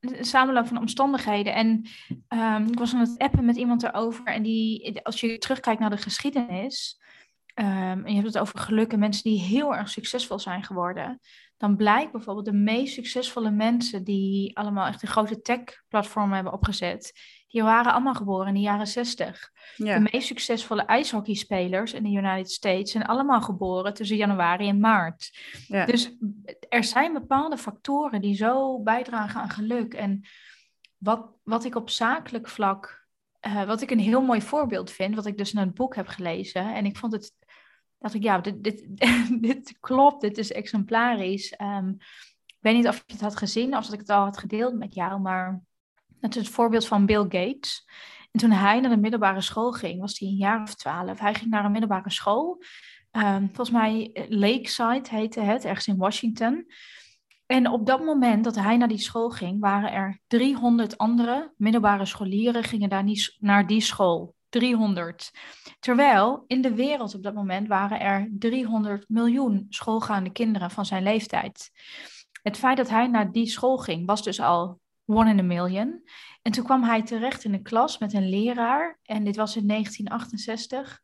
een 0.00 0.24
samenloop 0.24 0.66
van 0.66 0.78
omstandigheden. 0.78 1.54
En 1.54 1.86
um, 2.28 2.66
ik 2.66 2.78
was 2.78 2.94
aan 2.94 3.00
het 3.00 3.18
appen 3.18 3.44
met 3.44 3.56
iemand 3.56 3.82
erover. 3.82 4.24
En 4.24 4.42
die, 4.42 5.00
als 5.02 5.20
je 5.20 5.38
terugkijkt 5.38 5.80
naar 5.80 5.90
de 5.90 5.96
geschiedenis. 5.96 7.00
Um, 7.54 7.66
en 8.04 8.08
je 8.08 8.14
hebt 8.14 8.26
het 8.26 8.38
over 8.38 8.58
geluk 8.58 8.92
en 8.92 8.98
mensen 8.98 9.22
die 9.22 9.40
heel 9.40 9.74
erg 9.74 9.88
succesvol 9.88 10.38
zijn 10.38 10.62
geworden 10.62 11.20
dan 11.62 11.76
blijkt 11.76 12.12
bijvoorbeeld 12.12 12.46
de 12.46 12.52
meest 12.52 12.94
succesvolle 12.94 13.50
mensen 13.50 14.04
die 14.04 14.56
allemaal 14.56 14.86
echt 14.86 15.02
een 15.02 15.08
grote 15.08 15.40
tech-platformen 15.40 16.34
hebben 16.34 16.52
opgezet, 16.52 17.12
die 17.52 17.62
waren 17.62 17.92
allemaal 17.92 18.14
geboren 18.14 18.46
in 18.46 18.54
de 18.54 18.60
jaren 18.60 18.86
60. 18.86 19.52
Ja. 19.76 19.98
De 19.98 20.08
meest 20.12 20.26
succesvolle 20.26 20.82
ijshockeyspelers 20.82 21.92
in 21.92 22.02
de 22.02 22.10
United 22.10 22.50
States 22.50 22.90
zijn 22.90 23.06
allemaal 23.06 23.40
geboren 23.40 23.94
tussen 23.94 24.16
januari 24.16 24.68
en 24.68 24.80
maart. 24.80 25.38
Ja. 25.68 25.86
Dus 25.86 26.16
er 26.68 26.84
zijn 26.84 27.12
bepaalde 27.12 27.58
factoren 27.58 28.20
die 28.20 28.34
zo 28.34 28.82
bijdragen 28.82 29.40
aan 29.40 29.50
geluk. 29.50 29.94
En 29.94 30.24
wat, 30.96 31.30
wat 31.42 31.64
ik 31.64 31.74
op 31.74 31.90
zakelijk 31.90 32.48
vlak, 32.48 33.06
uh, 33.46 33.64
wat 33.64 33.80
ik 33.80 33.90
een 33.90 33.98
heel 33.98 34.22
mooi 34.22 34.42
voorbeeld 34.42 34.90
vind, 34.90 35.14
wat 35.14 35.26
ik 35.26 35.38
dus 35.38 35.52
in 35.52 35.60
een 35.60 35.74
boek 35.74 35.94
heb 35.94 36.06
gelezen, 36.06 36.74
en 36.74 36.84
ik 36.84 36.96
vond 36.96 37.12
het 37.12 37.34
dacht 37.98 38.14
ik, 38.14 38.22
ja, 38.22 38.38
dit, 38.38 38.64
dit, 38.64 38.84
dit 39.48 39.76
klopt, 39.80 40.20
dit 40.20 40.38
is 40.38 40.52
exemplarisch. 40.52 41.54
Um, 41.60 41.96
ik 42.46 42.58
weet 42.60 42.74
niet 42.74 42.88
of 42.88 42.96
je 43.06 43.12
het 43.12 43.20
had 43.20 43.36
gezien 43.36 43.76
of 43.76 43.84
dat 43.84 43.92
ik 43.92 43.98
het 43.98 44.10
al 44.10 44.24
had 44.24 44.38
gedeeld 44.38 44.74
met 44.74 44.94
jou, 44.94 45.20
maar 45.20 45.62
is 46.30 46.36
het 46.36 46.48
voorbeeld 46.48 46.86
van 46.86 47.06
Bill 47.06 47.22
Gates. 47.22 47.84
En 48.30 48.40
toen 48.40 48.50
hij 48.50 48.80
naar 48.80 48.90
de 48.90 48.96
middelbare 48.96 49.40
school 49.40 49.72
ging, 49.72 50.00
was 50.00 50.18
hij 50.18 50.28
een 50.28 50.36
jaar 50.36 50.62
of 50.62 50.74
twaalf. 50.74 51.18
Hij 51.18 51.34
ging 51.34 51.50
naar 51.50 51.64
een 51.64 51.70
middelbare 51.70 52.10
school. 52.10 52.62
Um, 53.12 53.46
volgens 53.46 53.70
mij 53.70 54.10
eh, 54.12 54.24
Lakeside 54.28 55.08
heette 55.08 55.40
het, 55.40 55.64
ergens 55.64 55.86
in 55.86 55.96
Washington. 55.96 56.66
En 57.46 57.68
op 57.68 57.86
dat 57.86 58.04
moment 58.04 58.44
dat 58.44 58.54
hij 58.54 58.76
naar 58.76 58.88
die 58.88 58.98
school 58.98 59.30
ging, 59.30 59.60
waren 59.60 59.92
er 59.92 60.20
300 60.26 60.98
andere 60.98 61.52
middelbare 61.56 62.04
scholieren 62.04 62.62
gingen 62.64 62.88
daar 62.88 63.02
niet, 63.02 63.36
naar 63.38 63.66
die 63.66 63.80
school. 63.80 64.34
300. 64.48 65.30
Terwijl 65.80 66.44
in 66.46 66.62
de 66.62 66.74
wereld 66.74 67.14
op 67.14 67.22
dat 67.22 67.34
moment 67.34 67.68
waren 67.68 68.00
er 68.00 68.30
300 68.38 69.08
miljoen 69.08 69.66
schoolgaande 69.68 70.30
kinderen 70.30 70.70
van 70.70 70.86
zijn 70.86 71.02
leeftijd. 71.02 71.70
Het 72.42 72.56
feit 72.56 72.76
dat 72.76 72.88
hij 72.88 73.06
naar 73.06 73.32
die 73.32 73.46
school 73.46 73.78
ging 73.78 74.06
was 74.06 74.22
dus 74.22 74.40
al 74.40 74.80
one 75.06 75.30
in 75.30 75.38
a 75.38 75.42
million. 75.42 76.02
En 76.42 76.52
toen 76.52 76.64
kwam 76.64 76.82
hij 76.82 77.02
terecht 77.02 77.44
in 77.44 77.54
een 77.54 77.62
klas 77.62 77.98
met 77.98 78.12
een 78.12 78.28
leraar. 78.28 78.98
En 79.02 79.24
dit 79.24 79.36
was 79.36 79.56
in 79.56 79.66
1968. 79.66 81.00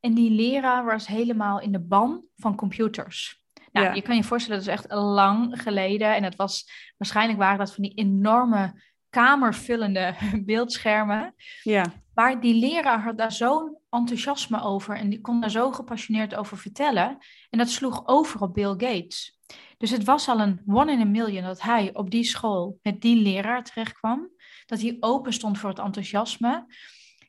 En 0.00 0.14
die 0.14 0.30
leraar 0.30 0.84
was 0.84 1.06
helemaal 1.06 1.60
in 1.60 1.72
de 1.72 1.80
ban 1.80 2.24
van 2.36 2.56
computers. 2.56 3.42
Nou, 3.72 3.94
je 3.94 4.02
kan 4.02 4.16
je 4.16 4.24
voorstellen, 4.24 4.58
dat 4.58 4.68
is 4.68 4.74
echt 4.74 4.92
lang 4.92 5.62
geleden. 5.62 6.14
En 6.14 6.22
het 6.22 6.36
was, 6.36 6.70
waarschijnlijk 6.96 7.38
waren 7.38 7.58
dat 7.58 7.74
van 7.74 7.82
die 7.82 7.94
enorme 7.94 8.82
kamervullende 9.10 10.14
beeldschermen. 10.44 11.34
Ja. 11.62 11.84
Maar 12.14 12.40
die 12.40 12.54
leraar 12.54 13.02
had 13.02 13.18
daar 13.18 13.32
zo'n 13.32 13.76
enthousiasme 13.90 14.62
over 14.62 14.96
en 14.96 15.08
die 15.08 15.20
kon 15.20 15.40
daar 15.40 15.50
zo 15.50 15.72
gepassioneerd 15.72 16.34
over 16.34 16.58
vertellen. 16.58 17.18
En 17.50 17.58
dat 17.58 17.68
sloeg 17.68 18.06
over 18.06 18.40
op 18.40 18.54
Bill 18.54 18.70
Gates. 18.70 19.37
Dus 19.78 19.90
het 19.90 20.04
was 20.04 20.28
al 20.28 20.40
een 20.40 20.62
one 20.66 20.92
in 20.92 21.00
a 21.00 21.04
million 21.04 21.42
dat 21.42 21.62
hij 21.62 21.94
op 21.94 22.10
die 22.10 22.24
school 22.24 22.78
met 22.82 23.00
die 23.00 23.16
leraar 23.16 23.64
terechtkwam. 23.64 24.30
Dat 24.66 24.80
hij 24.80 24.96
open 25.00 25.32
stond 25.32 25.58
voor 25.58 25.68
het 25.68 25.78
enthousiasme. 25.78 26.66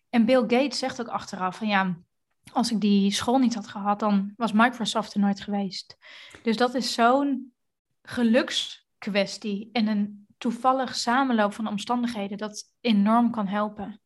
En 0.10 0.26
Bill 0.26 0.42
Gates 0.42 0.80
zegt 0.80 1.02
ook 1.02 1.08
achteraf 1.08 1.58
van 1.58 1.68
ja, 1.68 1.98
als 2.54 2.72
ik 2.72 2.82
die 2.82 3.12
school 3.12 3.38
niet 3.38 3.56
had 3.56 3.68
gehad, 3.68 4.00
dan 4.00 4.34
was 4.36 4.52
Microsoft 4.52 5.14
er 5.14 5.20
nooit 5.20 5.42
geweest. 5.42 5.98
Dus 6.44 6.58
dat 6.58 6.74
is 6.74 6.94
zo'n 6.94 7.54
gelukskwestie 8.02 9.70
en 9.72 9.88
een 9.88 10.28
toevallig 10.38 10.96
samenloop 10.96 11.54
van 11.54 11.68
omstandigheden 11.68 12.38
dat 12.38 12.72
enorm 12.82 13.32
kan 13.32 13.48
helpen. 13.48 14.02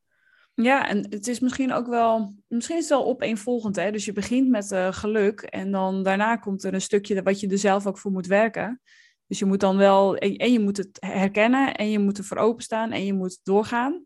Ja, 0.55 0.87
en 0.87 1.05
het 1.09 1.27
is 1.27 1.39
misschien 1.39 1.73
ook 1.73 1.87
wel, 1.87 2.33
misschien 2.47 2.77
is 2.77 2.89
het 2.89 2.97
wel 2.99 3.07
opeenvolgend. 3.07 3.75
Hè? 3.75 3.91
Dus 3.91 4.05
je 4.05 4.13
begint 4.13 4.49
met 4.49 4.71
uh, 4.71 4.91
geluk 4.91 5.41
en 5.41 5.71
dan 5.71 6.03
daarna 6.03 6.35
komt 6.35 6.63
er 6.63 6.73
een 6.73 6.81
stukje 6.81 7.23
wat 7.23 7.39
je 7.39 7.47
er 7.47 7.57
zelf 7.57 7.87
ook 7.87 7.97
voor 7.97 8.11
moet 8.11 8.27
werken. 8.27 8.81
Dus 9.27 9.39
je 9.39 9.45
moet 9.45 9.59
dan 9.59 9.77
wel, 9.77 10.17
en, 10.17 10.51
je 10.51 10.59
moet 10.59 10.77
het 10.77 10.97
herkennen 10.99 11.75
en 11.75 11.89
je 11.89 11.99
moet 11.99 12.17
ervoor 12.17 12.37
openstaan 12.37 12.91
en 12.91 13.05
je 13.05 13.13
moet 13.13 13.39
doorgaan. 13.43 14.05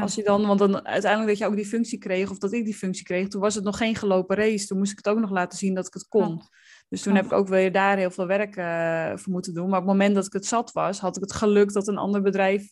Als 0.00 0.14
je 0.14 0.22
dan, 0.22 0.46
want 0.46 0.58
dan 0.58 0.86
uiteindelijk 0.86 1.30
dat 1.30 1.38
je 1.38 1.46
ook 1.46 1.56
die 1.56 1.66
functie 1.66 1.98
kreeg, 1.98 2.30
of 2.30 2.38
dat 2.38 2.52
ik 2.52 2.64
die 2.64 2.74
functie 2.74 3.04
kreeg, 3.04 3.28
toen 3.28 3.40
was 3.40 3.54
het 3.54 3.64
nog 3.64 3.76
geen 3.76 3.96
gelopen 3.96 4.36
race. 4.36 4.66
Toen 4.66 4.78
moest 4.78 4.92
ik 4.92 4.96
het 4.96 5.08
ook 5.08 5.18
nog 5.18 5.30
laten 5.30 5.58
zien 5.58 5.74
dat 5.74 5.86
ik 5.86 5.94
het 5.94 6.08
kon. 6.08 6.42
Dus 6.88 7.02
toen 7.02 7.14
heb 7.14 7.24
ik 7.24 7.32
ook 7.32 7.48
weer 7.48 7.72
daar 7.72 7.96
heel 7.96 8.10
veel 8.10 8.26
werk 8.26 8.56
uh, 8.56 9.16
voor 9.16 9.32
moeten 9.32 9.54
doen. 9.54 9.68
Maar 9.68 9.80
op 9.80 9.86
het 9.86 9.92
moment 9.92 10.14
dat 10.14 10.26
ik 10.26 10.32
het 10.32 10.46
zat 10.46 10.72
was, 10.72 10.98
had 10.98 11.16
ik 11.16 11.22
het 11.22 11.32
geluk 11.32 11.72
dat 11.72 11.88
een 11.88 11.98
ander 11.98 12.22
bedrijf 12.22 12.70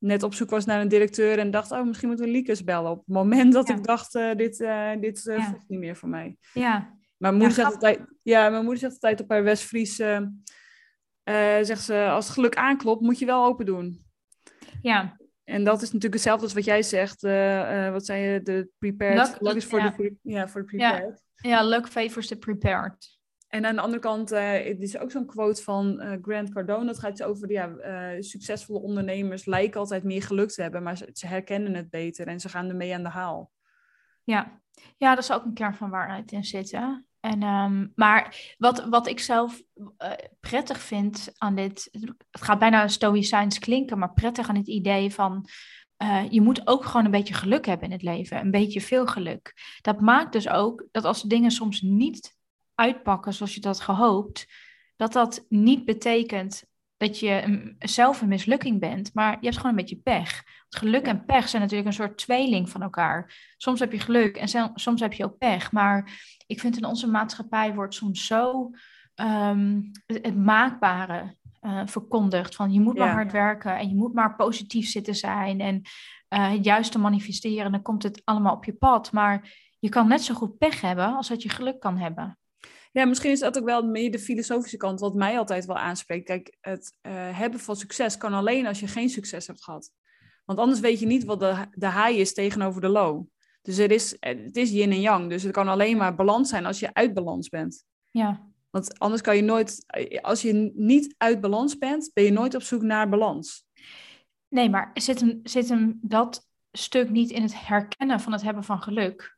net 0.00 0.22
op 0.22 0.34
zoek 0.34 0.50
was 0.50 0.64
naar 0.64 0.80
een 0.80 0.88
directeur 0.88 1.38
en 1.38 1.50
dacht, 1.50 1.70
oh, 1.70 1.86
misschien 1.86 2.08
moeten 2.08 2.26
we 2.26 2.32
Liekes 2.32 2.64
bellen. 2.64 2.90
Op 2.90 2.98
het 2.98 3.14
moment 3.14 3.52
dat 3.52 3.68
ik 3.68 3.84
dacht, 3.84 4.14
uh, 4.14 4.34
dit, 4.34 4.60
uh, 4.60 4.92
dit 5.00 5.26
uh, 5.26 5.36
ja. 5.36 5.56
niet 5.68 5.78
meer 5.78 5.96
voor 5.96 6.08
mij. 6.08 6.36
Ja. 6.52 6.98
Mijn 7.16 7.34
moeder, 7.34 7.52
zegt, 7.52 7.72
altijd, 7.72 8.00
ja, 8.22 8.48
mijn 8.48 8.62
moeder 8.62 8.80
zegt 8.80 8.92
altijd 8.92 9.20
op 9.20 9.30
haar 9.30 9.42
West-Fries, 9.42 9.94
zegt 9.94 11.82
ze, 11.82 12.06
als 12.08 12.24
het 12.24 12.34
geluk 12.34 12.56
aanklopt, 12.56 13.00
moet 13.00 13.18
je 13.18 13.26
wel 13.26 13.44
open 13.44 13.66
doen. 13.66 14.04
Ja. 14.82 15.18
En 15.44 15.64
dat 15.64 15.76
is 15.76 15.86
natuurlijk 15.86 16.14
hetzelfde 16.14 16.44
als 16.44 16.54
wat 16.54 16.64
jij 16.64 16.82
zegt. 16.82 17.20
wat 17.92 18.06
zei 18.06 18.22
je? 18.22 18.42
De 18.42 18.68
prepared. 18.78 19.16
Luck, 19.16 19.40
luck 19.40 19.54
is 19.54 19.64
voor 19.64 19.80
de, 19.80 20.16
ja, 20.22 20.48
voor 20.48 20.60
de 20.60 20.66
prepared. 20.66 21.22
Ja. 21.34 21.50
ja, 21.50 21.64
luck 21.64 21.88
favors 21.88 22.26
the 22.26 22.36
prepared. 22.36 23.19
En 23.50 23.66
aan 23.66 23.74
de 23.74 23.80
andere 23.80 24.02
kant, 24.02 24.32
uh, 24.32 24.52
het 24.52 24.82
is 24.82 24.98
ook 24.98 25.10
zo'n 25.10 25.26
quote 25.26 25.62
van 25.62 26.02
uh, 26.02 26.12
Grant 26.22 26.52
Cardone. 26.52 26.86
Dat 26.86 26.98
gaat 26.98 27.22
over, 27.22 27.50
ja, 27.50 27.68
uh, 27.68 28.22
succesvolle 28.22 28.78
ondernemers 28.78 29.44
lijken 29.44 29.80
altijd 29.80 30.04
meer 30.04 30.22
geluk 30.22 30.50
te 30.50 30.62
hebben, 30.62 30.82
maar 30.82 30.96
ze, 30.96 31.26
herkennen 31.26 31.74
het 31.74 31.90
beter 31.90 32.26
en 32.26 32.40
ze 32.40 32.48
gaan 32.48 32.68
ermee 32.68 32.94
aan 32.94 33.02
de 33.02 33.08
haal. 33.08 33.50
Ja, 34.24 34.60
ja 34.96 35.14
dat 35.14 35.24
is 35.24 35.32
ook 35.32 35.44
een 35.44 35.54
kern 35.54 35.74
van 35.74 35.90
waarheid 35.90 36.32
in 36.32 36.44
zitten. 36.44 37.06
En, 37.20 37.42
um, 37.42 37.92
maar 37.94 38.54
wat, 38.58 38.84
wat 38.84 39.06
ik 39.06 39.20
zelf 39.20 39.62
prettig 40.40 40.80
vind 40.80 41.32
aan 41.38 41.54
dit, 41.54 41.88
het 42.30 42.42
gaat 42.42 42.58
bijna 42.58 42.88
stoïcijns 42.88 43.58
klinken, 43.58 43.98
maar 43.98 44.12
prettig 44.12 44.48
aan 44.48 44.56
het 44.56 44.68
idee 44.68 45.14
van 45.14 45.48
je 46.30 46.40
moet 46.40 46.66
ook 46.66 46.84
gewoon 46.84 47.04
een 47.04 47.10
beetje 47.10 47.34
geluk 47.34 47.66
hebben 47.66 47.86
in 47.86 47.92
het 47.92 48.02
leven. 48.02 48.40
Een 48.40 48.50
beetje 48.50 48.80
veel 48.80 49.06
geluk. 49.06 49.54
Dat 49.80 50.00
maakt 50.00 50.32
dus 50.32 50.48
ook 50.48 50.88
dat 50.90 51.04
als 51.04 51.22
dingen 51.22 51.50
soms 51.50 51.80
niet 51.80 52.38
uitpakken 52.80 53.34
zoals 53.34 53.54
je 53.54 53.60
dat 53.60 53.80
gehoopt, 53.80 54.46
dat 54.96 55.12
dat 55.12 55.46
niet 55.48 55.84
betekent 55.84 56.64
dat 56.96 57.18
je 57.18 57.74
zelf 57.78 58.20
een 58.20 58.28
mislukking 58.28 58.80
bent, 58.80 59.14
maar 59.14 59.32
je 59.40 59.46
hebt 59.46 59.56
gewoon 59.56 59.70
een 59.70 59.76
beetje 59.76 59.96
pech. 59.96 60.44
geluk 60.68 61.06
en 61.06 61.24
pech 61.24 61.48
zijn 61.48 61.62
natuurlijk 61.62 61.88
een 61.88 61.94
soort 61.94 62.18
tweeling 62.18 62.70
van 62.70 62.82
elkaar. 62.82 63.52
Soms 63.56 63.80
heb 63.80 63.92
je 63.92 64.00
geluk 64.00 64.36
en 64.36 64.72
soms 64.74 65.00
heb 65.00 65.12
je 65.12 65.24
ook 65.24 65.38
pech. 65.38 65.72
Maar 65.72 66.22
ik 66.46 66.60
vind 66.60 66.76
in 66.76 66.84
onze 66.84 67.06
maatschappij 67.06 67.74
wordt 67.74 67.94
soms 67.94 68.26
zo 68.26 68.70
ehm, 69.14 69.82
het, 70.06 70.36
maakbare 70.36 71.36
uh, 71.60 71.82
verkondigd. 71.84 72.54
Van 72.54 72.72
je 72.72 72.80
moet 72.80 72.98
maar 72.98 73.12
hard 73.12 73.32
werken 73.32 73.78
en 73.78 73.88
je 73.88 73.94
moet 73.94 74.14
maar 74.14 74.36
positief 74.36 74.88
zitten 74.88 75.14
zijn 75.14 75.60
en 75.60 75.76
uh, 76.28 76.50
het 76.50 76.64
juiste 76.64 76.98
manifesteren. 76.98 77.64
En 77.64 77.72
dan 77.72 77.82
komt 77.82 78.02
het 78.02 78.22
allemaal 78.24 78.54
op 78.54 78.64
je 78.64 78.74
pad. 78.74 79.12
Maar 79.12 79.54
je 79.78 79.88
kan 79.88 80.08
net 80.08 80.22
zo 80.22 80.34
goed 80.34 80.58
pech 80.58 80.80
hebben 80.80 81.16
als 81.16 81.28
dat 81.28 81.42
je 81.42 81.48
geluk 81.48 81.80
kan 81.80 81.98
hebben. 81.98 82.38
Ja, 82.92 83.04
misschien 83.04 83.30
is 83.30 83.38
dat 83.38 83.58
ook 83.58 83.64
wel 83.64 83.82
meer 83.82 84.10
de 84.10 84.18
filosofische 84.18 84.76
kant, 84.76 85.00
wat 85.00 85.14
mij 85.14 85.38
altijd 85.38 85.64
wel 85.64 85.76
aanspreekt. 85.76 86.26
Kijk, 86.26 86.56
het 86.60 86.92
uh, 87.02 87.12
hebben 87.38 87.60
van 87.60 87.76
succes 87.76 88.16
kan 88.16 88.32
alleen 88.32 88.66
als 88.66 88.80
je 88.80 88.86
geen 88.86 89.08
succes 89.08 89.46
hebt 89.46 89.64
gehad. 89.64 89.90
Want 90.44 90.58
anders 90.58 90.80
weet 90.80 91.00
je 91.00 91.06
niet 91.06 91.24
wat 91.24 91.40
de, 91.40 91.66
de 91.70 91.92
high 91.92 92.18
is 92.18 92.34
tegenover 92.34 92.80
de 92.80 92.88
low. 92.88 93.26
Dus 93.62 93.78
er 93.78 93.90
is, 93.90 94.16
het 94.20 94.56
is 94.56 94.70
yin 94.70 94.90
en 94.90 95.00
yang. 95.00 95.28
Dus 95.28 95.42
het 95.42 95.52
kan 95.52 95.68
alleen 95.68 95.96
maar 95.96 96.14
balans 96.14 96.48
zijn 96.48 96.66
als 96.66 96.78
je 96.78 96.94
uit 96.94 97.14
balans 97.14 97.48
bent. 97.48 97.84
Ja. 98.10 98.48
Want 98.70 98.98
anders 98.98 99.22
kan 99.22 99.36
je 99.36 99.42
nooit, 99.42 99.84
als 100.20 100.42
je 100.42 100.72
niet 100.74 101.14
uit 101.18 101.40
balans 101.40 101.78
bent, 101.78 102.10
ben 102.12 102.24
je 102.24 102.30
nooit 102.30 102.54
op 102.54 102.62
zoek 102.62 102.82
naar 102.82 103.08
balans. 103.08 103.66
Nee, 104.48 104.70
maar 104.70 104.90
zit 104.94 105.20
hem, 105.20 105.40
zit 105.42 105.68
hem 105.68 105.98
dat 106.02 106.48
stuk 106.72 107.10
niet 107.10 107.30
in 107.30 107.42
het 107.42 107.66
herkennen 107.66 108.20
van 108.20 108.32
het 108.32 108.42
hebben 108.42 108.64
van 108.64 108.82
geluk? 108.82 109.36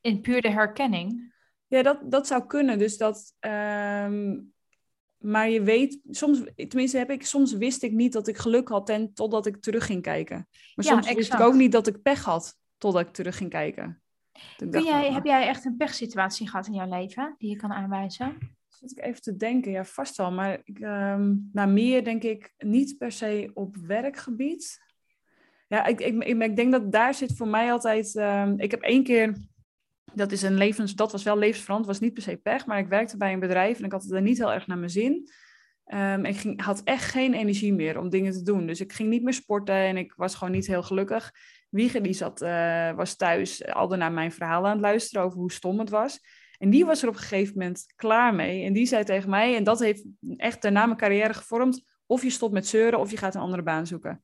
In 0.00 0.20
puur 0.20 0.42
de 0.42 0.50
herkenning? 0.50 1.33
Ja, 1.74 1.82
dat, 1.82 1.98
dat 2.04 2.26
zou 2.26 2.46
kunnen. 2.46 2.78
Dus 2.78 2.96
dat. 2.96 3.34
Ehm, 3.40 4.40
maar 5.18 5.48
je 5.48 5.62
weet, 5.62 5.98
soms, 6.10 6.42
tenminste 6.54 6.98
heb 6.98 7.10
ik, 7.10 7.26
soms 7.26 7.52
wist 7.52 7.82
ik 7.82 7.92
niet 7.92 8.12
dat 8.12 8.28
ik 8.28 8.36
geluk 8.36 8.68
had 8.68 8.88
en 8.88 9.14
totdat 9.14 9.46
ik 9.46 9.56
terug 9.56 9.86
ging 9.86 10.02
kijken. 10.02 10.48
Maar 10.74 10.84
soms 10.84 11.12
wist 11.12 11.32
ik 11.32 11.40
ook 11.40 11.54
niet 11.54 11.72
dat 11.72 11.86
ik 11.86 12.02
pech 12.02 12.24
had 12.24 12.56
totdat 12.78 13.06
ik 13.06 13.12
terug 13.12 13.36
ging 13.36 13.50
kijken. 13.50 14.02
Kun 14.56 14.84
jij, 14.84 15.12
heb 15.12 15.24
jij 15.24 15.46
echt 15.46 15.64
een 15.64 15.76
pechsituatie 15.76 16.48
gehad 16.48 16.66
in 16.66 16.72
jouw 16.72 16.88
leven 16.88 17.34
die 17.38 17.50
je 17.50 17.56
kan 17.56 17.72
aanwijzen? 17.72 18.56
Zit 18.68 18.90
ik 18.90 19.04
even 19.04 19.22
te 19.22 19.36
denken, 19.36 19.72
ja, 19.72 19.84
vast 19.84 20.16
wel. 20.16 20.32
Maar 20.32 20.60
ik, 20.64 20.78
um, 20.78 21.50
nou, 21.52 21.70
meer 21.70 22.04
denk 22.04 22.22
ik 22.22 22.54
niet 22.58 22.98
per 22.98 23.12
se 23.12 23.50
op 23.54 23.76
werkgebied. 23.76 24.78
Ja, 25.68 25.84
ik, 25.84 26.00
ik, 26.00 26.24
ik, 26.24 26.42
ik 26.42 26.56
denk 26.56 26.72
dat 26.72 26.92
daar 26.92 27.14
zit 27.14 27.36
voor 27.36 27.48
mij 27.48 27.72
altijd. 27.72 28.14
Um, 28.14 28.58
ik 28.58 28.70
heb 28.70 28.80
één 28.80 29.02
keer 29.02 29.36
dat, 30.14 30.32
is 30.32 30.42
een 30.42 30.56
levens, 30.56 30.94
dat 30.94 31.12
was 31.12 31.22
wel 31.22 31.38
levensverant, 31.38 31.86
was 31.86 32.00
niet 32.00 32.14
per 32.14 32.22
se 32.22 32.36
pech, 32.36 32.66
maar 32.66 32.78
ik 32.78 32.88
werkte 32.88 33.16
bij 33.16 33.32
een 33.32 33.40
bedrijf 33.40 33.78
en 33.78 33.84
ik 33.84 33.92
had 33.92 34.02
het 34.02 34.12
er 34.12 34.22
niet 34.22 34.38
heel 34.38 34.52
erg 34.52 34.66
naar 34.66 34.78
mijn 34.78 34.90
zin. 34.90 35.28
Um, 35.86 36.24
ik 36.24 36.36
ging, 36.36 36.62
had 36.62 36.80
echt 36.84 37.10
geen 37.10 37.34
energie 37.34 37.74
meer 37.74 37.98
om 37.98 38.10
dingen 38.10 38.32
te 38.32 38.42
doen. 38.42 38.66
Dus 38.66 38.80
ik 38.80 38.92
ging 38.92 39.08
niet 39.08 39.22
meer 39.22 39.32
sporten 39.32 39.74
en 39.74 39.96
ik 39.96 40.12
was 40.16 40.34
gewoon 40.34 40.52
niet 40.52 40.66
heel 40.66 40.82
gelukkig. 40.82 41.32
Wieger 41.70 42.02
die 42.02 42.12
zat, 42.12 42.42
uh, 42.42 42.92
was 42.92 43.16
thuis 43.16 43.66
al 43.66 43.88
naar 43.88 44.12
mijn 44.12 44.32
verhaal 44.32 44.66
aan 44.66 44.72
het 44.72 44.80
luisteren 44.80 45.24
over 45.24 45.38
hoe 45.38 45.52
stom 45.52 45.78
het 45.78 45.90
was. 45.90 46.20
En 46.58 46.70
die 46.70 46.84
was 46.84 47.02
er 47.02 47.08
op 47.08 47.14
een 47.14 47.20
gegeven 47.20 47.58
moment 47.58 47.92
klaar 47.96 48.34
mee. 48.34 48.64
En 48.64 48.72
die 48.72 48.86
zei 48.86 49.04
tegen 49.04 49.30
mij, 49.30 49.56
en 49.56 49.64
dat 49.64 49.78
heeft 49.78 50.04
echt 50.36 50.62
daarna 50.62 50.86
mijn 50.86 50.98
carrière 50.98 51.34
gevormd 51.34 51.84
of 52.14 52.22
je 52.22 52.30
stopt 52.30 52.52
met 52.52 52.66
zeuren 52.66 52.98
of 52.98 53.10
je 53.10 53.16
gaat 53.16 53.34
een 53.34 53.40
andere 53.40 53.62
baan 53.62 53.86
zoeken. 53.86 54.20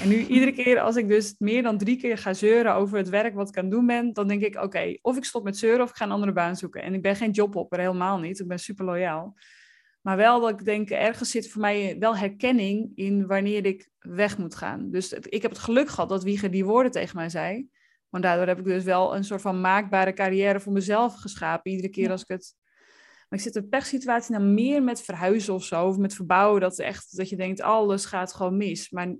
En 0.00 0.08
nu 0.08 0.26
iedere 0.26 0.52
keer 0.52 0.80
als 0.80 0.96
ik 0.96 1.08
dus 1.08 1.34
meer 1.38 1.62
dan 1.62 1.78
drie 1.78 1.96
keer 1.96 2.18
ga 2.18 2.34
zeuren 2.34 2.74
over 2.74 2.98
het 2.98 3.08
werk 3.08 3.34
wat 3.34 3.48
ik 3.48 3.56
aan 3.56 3.64
het 3.64 3.72
doen 3.72 3.86
ben, 3.86 4.12
dan 4.12 4.28
denk 4.28 4.42
ik, 4.42 4.62
oké, 4.62 4.96
of 5.00 5.16
ik 5.16 5.24
stop 5.24 5.44
met 5.44 5.58
zeuren 5.58 5.82
of 5.82 5.90
ik 5.90 5.96
ga 5.96 6.04
een 6.04 6.10
andere 6.10 6.32
baan 6.32 6.56
zoeken. 6.56 6.82
En 6.82 6.94
ik 6.94 7.02
ben 7.02 7.16
geen 7.16 7.30
jobhopper, 7.30 7.78
helemaal 7.78 8.18
niet. 8.18 8.40
Ik 8.40 8.46
ben 8.46 8.58
super 8.58 8.84
loyaal. 8.84 9.34
Maar 10.00 10.16
wel 10.16 10.40
dat 10.40 10.50
ik 10.50 10.64
denk, 10.64 10.90
ergens 10.90 11.30
zit 11.30 11.50
voor 11.50 11.60
mij 11.60 11.96
wel 11.98 12.16
herkenning 12.16 12.92
in 12.94 13.26
wanneer 13.26 13.66
ik 13.66 13.88
weg 13.98 14.38
moet 14.38 14.54
gaan. 14.54 14.90
Dus 14.90 15.12
ik 15.12 15.42
heb 15.42 15.50
het 15.50 15.60
geluk 15.60 15.88
gehad 15.88 16.08
dat 16.08 16.22
Wieger 16.22 16.50
die 16.50 16.64
woorden 16.64 16.92
tegen 16.92 17.16
mij 17.16 17.28
zei. 17.28 17.68
Want 18.08 18.24
daardoor 18.24 18.46
heb 18.46 18.58
ik 18.58 18.64
dus 18.64 18.84
wel 18.84 19.16
een 19.16 19.24
soort 19.24 19.40
van 19.40 19.60
maakbare 19.60 20.12
carrière 20.12 20.60
voor 20.60 20.72
mezelf 20.72 21.14
geschapen. 21.14 21.70
Iedere 21.70 21.88
keer 21.88 22.10
als 22.10 22.22
ik 22.22 22.28
het 22.28 22.54
maar 23.28 23.38
ik 23.38 23.44
zit 23.44 23.56
in 23.56 23.62
een 23.62 23.68
pechsituatie 23.68 24.34
nou 24.34 24.44
meer 24.44 24.82
met 24.82 25.02
verhuizen 25.02 25.54
of 25.54 25.64
zo, 25.64 25.86
of 25.86 25.96
met 25.96 26.14
verbouwen, 26.14 26.60
dat, 26.60 26.78
echt, 26.78 27.16
dat 27.16 27.28
je 27.28 27.36
denkt, 27.36 27.60
alles 27.60 28.04
gaat 28.04 28.34
gewoon 28.34 28.56
mis. 28.56 28.90
Maar 28.90 29.16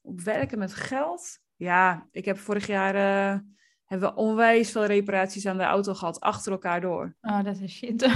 op 0.00 0.20
werken 0.20 0.58
met 0.58 0.74
geld, 0.74 1.38
ja, 1.56 2.08
ik 2.10 2.24
heb 2.24 2.38
vorig 2.38 2.66
jaar, 2.66 2.94
uh, 2.94 3.40
hebben 3.84 4.08
we 4.08 4.14
onwijs 4.14 4.70
veel 4.70 4.84
reparaties 4.84 5.46
aan 5.46 5.56
de 5.56 5.62
auto 5.62 5.94
gehad, 5.94 6.20
achter 6.20 6.52
elkaar 6.52 6.80
door. 6.80 7.16
Oh, 7.20 7.44
dat 7.44 7.60
is 7.60 7.72
shit. 7.76 8.10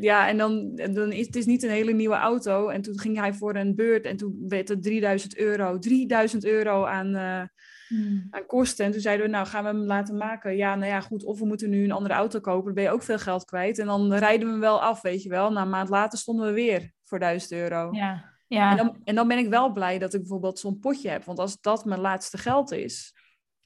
ja, 0.00 0.28
en 0.28 0.36
dan, 0.36 0.74
dan 0.74 1.12
is 1.12 1.26
het 1.26 1.36
is 1.36 1.46
niet 1.46 1.62
een 1.62 1.70
hele 1.70 1.92
nieuwe 1.92 2.14
auto. 2.14 2.68
En 2.68 2.82
toen 2.82 2.98
ging 2.98 3.18
hij 3.18 3.32
voor 3.32 3.54
een 3.54 3.74
beurt 3.74 4.04
en 4.04 4.16
toen 4.16 4.44
werd 4.48 4.68
het 4.68 4.82
3000 4.82 5.36
euro. 5.36 5.78
3000 5.78 6.44
euro 6.44 6.84
aan... 6.84 7.14
Uh, 7.14 7.42
hmm. 7.96 8.26
aan 8.30 8.46
kosten. 8.46 8.84
En 8.84 8.92
toen 8.92 9.00
zeiden 9.00 9.26
we, 9.26 9.32
nou 9.32 9.46
gaan 9.46 9.62
we 9.62 9.68
hem 9.68 9.84
laten 9.84 10.16
maken. 10.16 10.56
Ja, 10.56 10.74
nou 10.74 10.90
ja, 10.90 11.00
goed, 11.00 11.24
of 11.24 11.38
we 11.38 11.46
moeten 11.46 11.70
nu 11.70 11.84
een 11.84 11.92
andere 11.92 12.14
auto 12.14 12.40
kopen, 12.40 12.64
dan 12.64 12.74
ben 12.74 12.82
je 12.84 12.90
ook 12.90 13.02
veel 13.02 13.18
geld 13.18 13.44
kwijt. 13.44 13.78
En 13.78 13.86
dan 13.86 14.14
rijden 14.14 14.46
we 14.46 14.52
hem 14.52 14.60
wel 14.60 14.82
af, 14.82 15.02
weet 15.02 15.22
je 15.22 15.28
wel. 15.28 15.52
Na 15.52 15.62
een 15.62 15.68
maand 15.68 15.88
later 15.88 16.18
stonden 16.18 16.46
we 16.46 16.52
weer 16.52 16.92
voor 17.04 17.18
1000 17.18 17.52
euro. 17.52 17.88
Ja, 17.92 18.24
ja. 18.46 18.70
En, 18.70 18.76
dan, 18.76 18.96
en 19.04 19.14
dan 19.14 19.28
ben 19.28 19.38
ik 19.38 19.48
wel 19.48 19.72
blij 19.72 19.98
dat 19.98 20.14
ik 20.14 20.20
bijvoorbeeld 20.20 20.58
zo'n 20.58 20.78
potje 20.78 21.08
heb. 21.08 21.24
Want 21.24 21.38
als 21.38 21.60
dat 21.60 21.84
mijn 21.84 22.00
laatste 22.00 22.38
geld 22.38 22.72
is. 22.72 23.14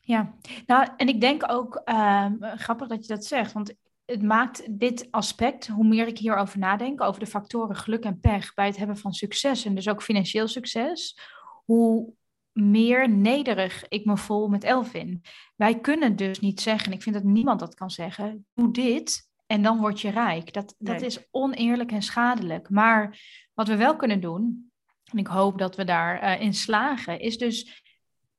Ja, 0.00 0.35
nou, 0.66 0.88
en 0.97 1.08
ik 1.08 1.20
denk 1.20 1.52
ook, 1.52 1.82
uh, 1.85 2.26
grappig 2.40 2.88
dat 2.88 3.06
je 3.06 3.14
dat 3.14 3.25
zegt, 3.25 3.52
want 3.52 3.75
het 4.04 4.23
maakt 4.23 4.78
dit 4.78 5.08
aspect, 5.11 5.66
hoe 5.66 5.87
meer 5.87 6.06
ik 6.06 6.18
hierover 6.18 6.58
nadenk, 6.58 7.00
over 7.00 7.20
de 7.20 7.26
factoren 7.26 7.76
geluk 7.76 8.04
en 8.04 8.20
pech 8.20 8.54
bij 8.54 8.66
het 8.66 8.76
hebben 8.76 8.97
van 8.97 9.12
succes 9.12 9.64
en 9.64 9.75
dus 9.75 9.88
ook 9.88 10.02
financieel 10.02 10.49
succes, 10.49 11.18
hoe 11.64 12.12
meer 12.61 13.11
nederig 13.11 13.88
ik 13.88 14.05
me 14.05 14.17
voel 14.17 14.49
met 14.49 14.65
Elvin. 14.65 15.23
Wij 15.57 15.81
kunnen 15.81 16.17
dus 16.17 16.41
niet 16.41 16.61
zeggen, 16.61 16.93
ik 16.93 17.03
vind 17.03 17.15
dat 17.15 17.25
niemand 17.25 17.61
dat 17.61 17.75
kan 17.75 17.91
zeggen, 17.91 18.47
doe 18.55 18.73
dit 18.73 19.31
en 19.47 19.62
dan 19.62 19.79
word 19.79 20.00
je 20.00 20.11
rijk. 20.11 20.53
Dat, 20.53 20.75
dat 20.79 21.00
is 21.00 21.19
oneerlijk 21.31 21.93
en 21.93 22.03
schadelijk. 22.03 22.71
Maar 22.71 23.21
wat 23.55 23.69
we 23.69 23.77
wel 23.77 23.97
kunnen 23.97 24.21
doen, 24.21 24.71
en 25.05 25.19
ik 25.19 25.27
hoop 25.27 25.59
dat 25.59 25.77
we 25.77 25.85
daarin 25.85 26.41
uh, 26.41 26.47
in 26.47 26.55
slagen, 26.55 27.21
is 27.21 27.38
dus 27.38 27.83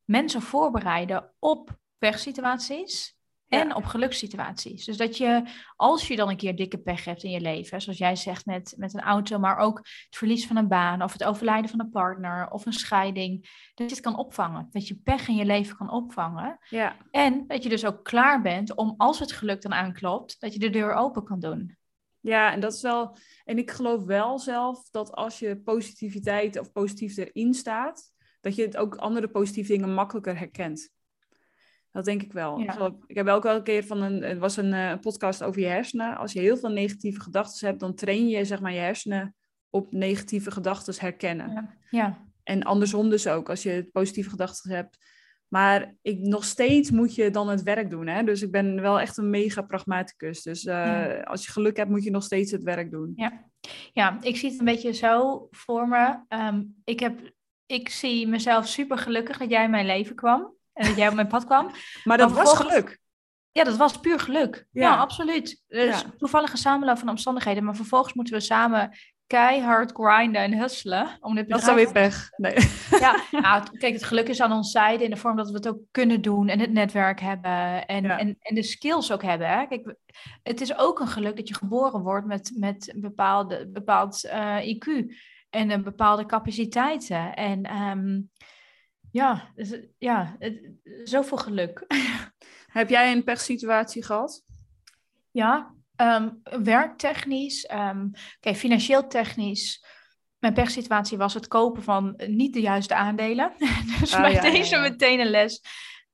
mensen 0.04 0.42
voorbereiden 0.42 1.34
op 1.40 1.78
pechsituaties 1.98 3.19
en 3.50 3.76
op 3.76 3.86
gelukssituaties. 3.86 4.86
Dus 4.86 4.98
dat 4.98 5.18
je, 5.18 5.44
als 5.76 6.08
je 6.08 6.16
dan 6.16 6.30
een 6.30 6.38
keer 6.38 6.56
dikke 6.56 6.78
pech 6.78 7.06
hebt 7.06 7.24
in 7.24 7.32
je 7.32 7.42
leven, 7.42 7.82
zoals 7.82 7.98
jij 7.98 8.16
zegt 8.16 8.46
met, 8.46 8.74
met 8.78 8.94
een 8.94 9.02
auto, 9.02 9.40
maar 9.40 9.58
ook 9.58 9.78
het 9.78 10.18
verlies 10.18 10.48
van 10.48 10.56
een 10.58 10.68
baan 10.68 11.04
of 11.04 11.14
het 11.14 11.24
overlijden 11.24 11.70
van 11.70 11.80
een 11.80 11.90
partner 11.90 12.50
of 12.50 12.66
een 12.66 12.74
scheiding, 12.74 13.42
dat 13.74 13.90
je 13.90 13.96
het 13.96 14.04
kan 14.04 14.18
opvangen. 14.18 14.68
Dat 14.72 14.88
je 14.88 14.96
pech 14.96 15.28
in 15.28 15.36
je 15.36 15.46
leven 15.46 15.78
kan 15.78 15.92
opvangen. 15.92 16.58
Ja. 16.70 16.96
En 17.12 17.44
dat 17.48 17.64
je 17.64 17.70
dus 17.70 17.86
ook 17.86 18.04
klaar 18.04 18.42
bent 18.42 18.76
om, 18.76 18.94
als 18.98 19.20
het 19.20 19.32
geluk 19.32 19.62
dan 19.62 19.74
aanklopt, 19.74 20.40
dat 20.40 20.54
je 20.54 20.60
de 20.60 20.70
deur 20.70 20.94
open 20.94 21.24
kan 21.24 21.40
doen. 21.40 21.78
Ja, 22.22 22.52
en 22.52 22.60
dat 22.60 22.74
is 22.74 22.82
wel. 22.82 23.18
En 23.46 23.58
ik 23.58 23.72
geloof 23.72 24.04
wel 24.04 24.40
zelf 24.40 24.90
dat 24.90 25.12
als 25.12 25.40
je 25.40 25.62
positiviteit 25.62 26.60
of 26.60 26.72
positief 26.72 27.18
erin 27.18 27.54
staat, 27.54 28.12
dat 28.42 28.56
je 28.56 28.62
het 28.62 28.78
ook 28.78 28.96
andere 28.96 29.28
positieve 29.28 29.72
dingen 29.72 29.94
makkelijker 29.94 30.38
herkent. 30.38 30.92
Dat 31.92 32.06
denk 32.06 32.22
ik 32.22 32.34
wel. 32.34 32.60
Ik 33.08 33.16
heb 33.16 33.28
ook 33.28 33.44
wel 33.44 33.56
een 33.56 33.64
keer 33.64 33.86
van 33.86 34.02
een, 34.02 34.24
het 34.24 34.38
was 34.38 34.58
een 34.58 34.74
uh, 34.74 34.94
podcast 35.02 35.44
over 35.44 35.62
je 35.62 35.68
hersenen. 35.68 36.18
Als 36.18 36.34
je 36.34 36.40
heel 36.40 36.58
veel 36.58 36.70
negatieve 36.70 37.20
gedachten 37.20 37.68
hebt, 37.68 37.80
dan 37.80 37.96
train 37.96 38.28
je 38.28 38.46
zeg 38.46 38.62
maar 38.62 38.74
je 38.74 38.80
hersenen 38.80 39.36
op 39.70 39.92
negatieve 39.92 40.52
gedachten 40.52 40.94
herkennen. 40.98 41.52
Ja. 41.52 41.70
ja. 41.90 42.28
En 42.44 42.64
andersom 42.64 43.10
dus 43.10 43.28
ook, 43.28 43.50
als 43.50 43.64
je 43.64 43.90
positieve 43.92 44.30
gedachten 44.30 44.72
hebt. 44.72 44.98
Maar 45.48 45.96
ik, 46.02 46.20
nog 46.20 46.44
steeds 46.44 46.92
moet 46.92 47.16
je 47.16 47.30
dan 47.30 47.50
het 47.50 47.64
werk 47.64 47.90
doen. 47.90 48.08
Hè? 48.08 48.24
Dus 48.24 48.42
ik 48.42 48.52
ben 48.52 48.82
wel 48.82 49.00
echt 49.00 49.18
een 49.18 49.30
mega 49.30 49.62
pragmaticus. 49.62 50.42
Dus 50.42 50.66
uh, 50.66 51.22
als 51.24 51.46
je 51.46 51.52
geluk 51.52 51.78
hebt, 51.78 51.90
moet 51.90 52.04
je 52.04 52.12
nog 52.12 52.24
steeds 52.24 52.52
het 52.52 52.64
werk 52.64 52.92
doen. 52.92 53.14
Ja, 53.16 53.50
ja 53.94 54.18
ik 54.22 54.38
zie 54.38 54.50
het 54.50 54.60
een 54.60 54.66
beetje 54.66 54.94
zo 54.94 55.48
voor 55.52 55.88
me. 55.88 56.20
Um, 56.30 56.76
ik, 56.84 57.00
heb, 57.00 57.20
ik 57.66 57.90
zie 57.90 58.28
mezelf 58.28 58.68
super 58.68 58.98
gelukkig 58.98 59.38
dat 59.38 59.50
jij 59.50 59.64
in 59.64 59.70
mijn 59.70 59.86
leven 59.86 60.16
kwam. 60.16 60.54
En 60.80 60.88
dat 60.88 60.98
jij 60.98 61.08
op 61.08 61.14
mijn 61.14 61.28
pad 61.28 61.46
kwam. 61.46 61.72
Maar 62.04 62.18
dat 62.18 62.32
was 62.32 62.54
geluk. 62.54 63.00
Ja, 63.52 63.64
dat 63.64 63.78
was 63.78 64.00
puur 64.00 64.20
geluk. 64.20 64.66
Ja, 64.72 64.96
absoluut. 64.96 65.64
Dus 65.68 66.02
ja. 66.02 66.14
toevallige 66.18 66.58
samenloop 66.58 66.98
van 66.98 67.10
omstandigheden. 67.10 67.64
Maar 67.64 67.76
vervolgens 67.76 68.14
moeten 68.14 68.34
we 68.34 68.40
samen 68.40 68.98
keihard 69.28 69.92
grinden 69.94 70.42
en 70.42 70.58
hustelen. 70.58 71.18
Om 71.20 71.36
dit 71.36 71.50
dat 71.50 71.62
is 71.62 71.74
weer 71.74 71.92
pech. 71.92 72.30
Nee. 72.36 72.56
Ja, 73.00 73.16
nou, 73.42 73.78
kijk, 73.78 73.94
het 73.94 74.04
geluk 74.04 74.28
is 74.28 74.42
aan 74.42 74.52
onze 74.52 74.70
zijde 74.70 75.04
in 75.04 75.10
de 75.10 75.18
vorm 75.18 75.36
dat 75.36 75.50
we 75.50 75.56
het 75.56 75.68
ook 75.68 75.80
kunnen 75.92 76.22
doen 76.22 76.48
en 76.48 76.60
het 76.60 76.72
netwerk 76.72 77.20
hebben 77.20 77.86
en, 77.86 78.06
en, 78.06 78.38
en 78.40 78.56
de 78.56 78.64
skills 78.64 79.12
ook 79.12 79.24
hebben. 79.24 79.48
Hè? 79.48 79.66
Kijk, 79.66 79.96
het 80.44 80.62
is 80.62 80.78
ook 80.78 81.00
een 81.00 81.08
geluk 81.08 81.36
dat 81.36 81.48
je 81.48 81.54
geboren 81.54 82.02
wordt 82.02 82.26
met, 82.26 82.52
met 82.56 82.94
een 82.94 83.02
bepaalde, 83.02 83.68
bepaald 83.68 84.26
uh, 84.26 84.58
eh, 84.58 84.76
IQ 84.76 85.16
en 85.50 85.72
een 85.72 85.84
bepaalde 85.84 86.26
capaciteiten. 86.26 87.36
En 87.36 87.76
um, 87.82 88.30
ja, 89.12 89.52
dus, 89.56 89.80
ja 89.98 90.36
het, 90.40 90.72
zoveel 91.04 91.38
geluk. 91.38 91.86
Heb 92.68 92.90
jij 92.90 93.12
een 93.12 93.24
pechsituatie 93.24 94.04
gehad? 94.04 94.44
Ja, 95.32 95.74
um, 95.96 96.42
werktechnisch, 96.64 97.70
um, 97.72 98.12
okay, 98.38 98.56
financieel 98.56 99.08
technisch. 99.08 99.86
Mijn 100.40 100.54
pechsituatie 100.54 101.18
was 101.18 101.34
het 101.34 101.48
kopen 101.48 101.84
van 101.84 102.14
niet 102.28 102.54
de 102.54 102.62
juiste 102.62 102.96
aandelen. 102.96 103.54
dus 104.00 104.14
oh, 104.14 104.22
bij 104.22 104.40
deze 104.40 104.78
meteen 104.78 105.20
een 105.20 105.30
les. 105.30 105.62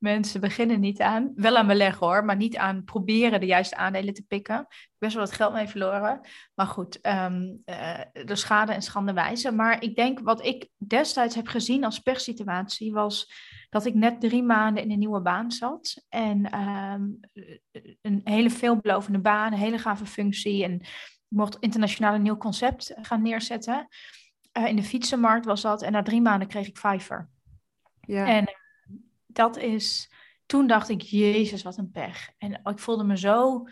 Mensen 0.06 0.40
beginnen 0.40 0.80
niet 0.80 1.00
aan, 1.00 1.32
wel 1.34 1.56
aan 1.56 1.66
beleggen 1.66 2.06
hoor, 2.06 2.24
maar 2.24 2.36
niet 2.36 2.56
aan 2.56 2.84
proberen 2.84 3.40
de 3.40 3.46
juiste 3.46 3.76
aandelen 3.76 4.14
te 4.14 4.22
pikken. 4.22 4.66
Best 4.98 5.14
wel 5.14 5.24
wat 5.24 5.32
geld 5.32 5.52
mee 5.52 5.68
verloren. 5.68 6.20
Maar 6.54 6.66
goed, 6.66 7.06
um, 7.06 7.62
uh, 7.64 8.00
de 8.24 8.36
schade 8.36 8.72
en 8.72 8.82
schande 8.82 9.12
wijzen. 9.12 9.54
Maar 9.54 9.82
ik 9.82 9.96
denk 9.96 10.20
wat 10.20 10.44
ik 10.44 10.68
destijds 10.76 11.34
heb 11.34 11.46
gezien 11.46 11.84
als 11.84 11.98
pechsituatie 11.98 12.92
was 12.92 13.32
dat 13.68 13.86
ik 13.86 13.94
net 13.94 14.20
drie 14.20 14.42
maanden 14.42 14.82
in 14.82 14.90
een 14.90 14.98
nieuwe 14.98 15.20
baan 15.20 15.50
zat. 15.50 16.04
En 16.08 16.60
um, 16.60 17.20
een 18.02 18.20
hele 18.24 18.50
veelbelovende 18.50 19.20
baan, 19.20 19.52
een 19.52 19.58
hele 19.58 19.78
gave 19.78 20.06
functie. 20.06 20.64
En 20.64 20.72
ik 20.72 21.26
mocht 21.28 21.56
internationaal 21.60 22.14
een 22.14 22.22
nieuw 22.22 22.36
concept 22.36 22.94
gaan 23.02 23.22
neerzetten. 23.22 23.88
Uh, 24.58 24.66
in 24.66 24.76
de 24.76 24.82
fietsenmarkt 24.82 25.46
was 25.46 25.62
dat. 25.62 25.82
En 25.82 25.92
na 25.92 26.02
drie 26.02 26.20
maanden 26.20 26.48
kreeg 26.48 26.66
ik 26.66 26.78
Fiverr. 26.78 27.28
Ja. 28.00 28.26
En 28.26 28.64
dat 29.36 29.56
is... 29.56 30.12
Toen 30.46 30.66
dacht 30.66 30.88
ik, 30.88 31.00
jezus, 31.00 31.62
wat 31.62 31.76
een 31.76 31.90
pech. 31.90 32.30
En 32.38 32.60
ik 32.64 32.78
voelde 32.78 33.04
me 33.04 33.18
zo 33.18 33.64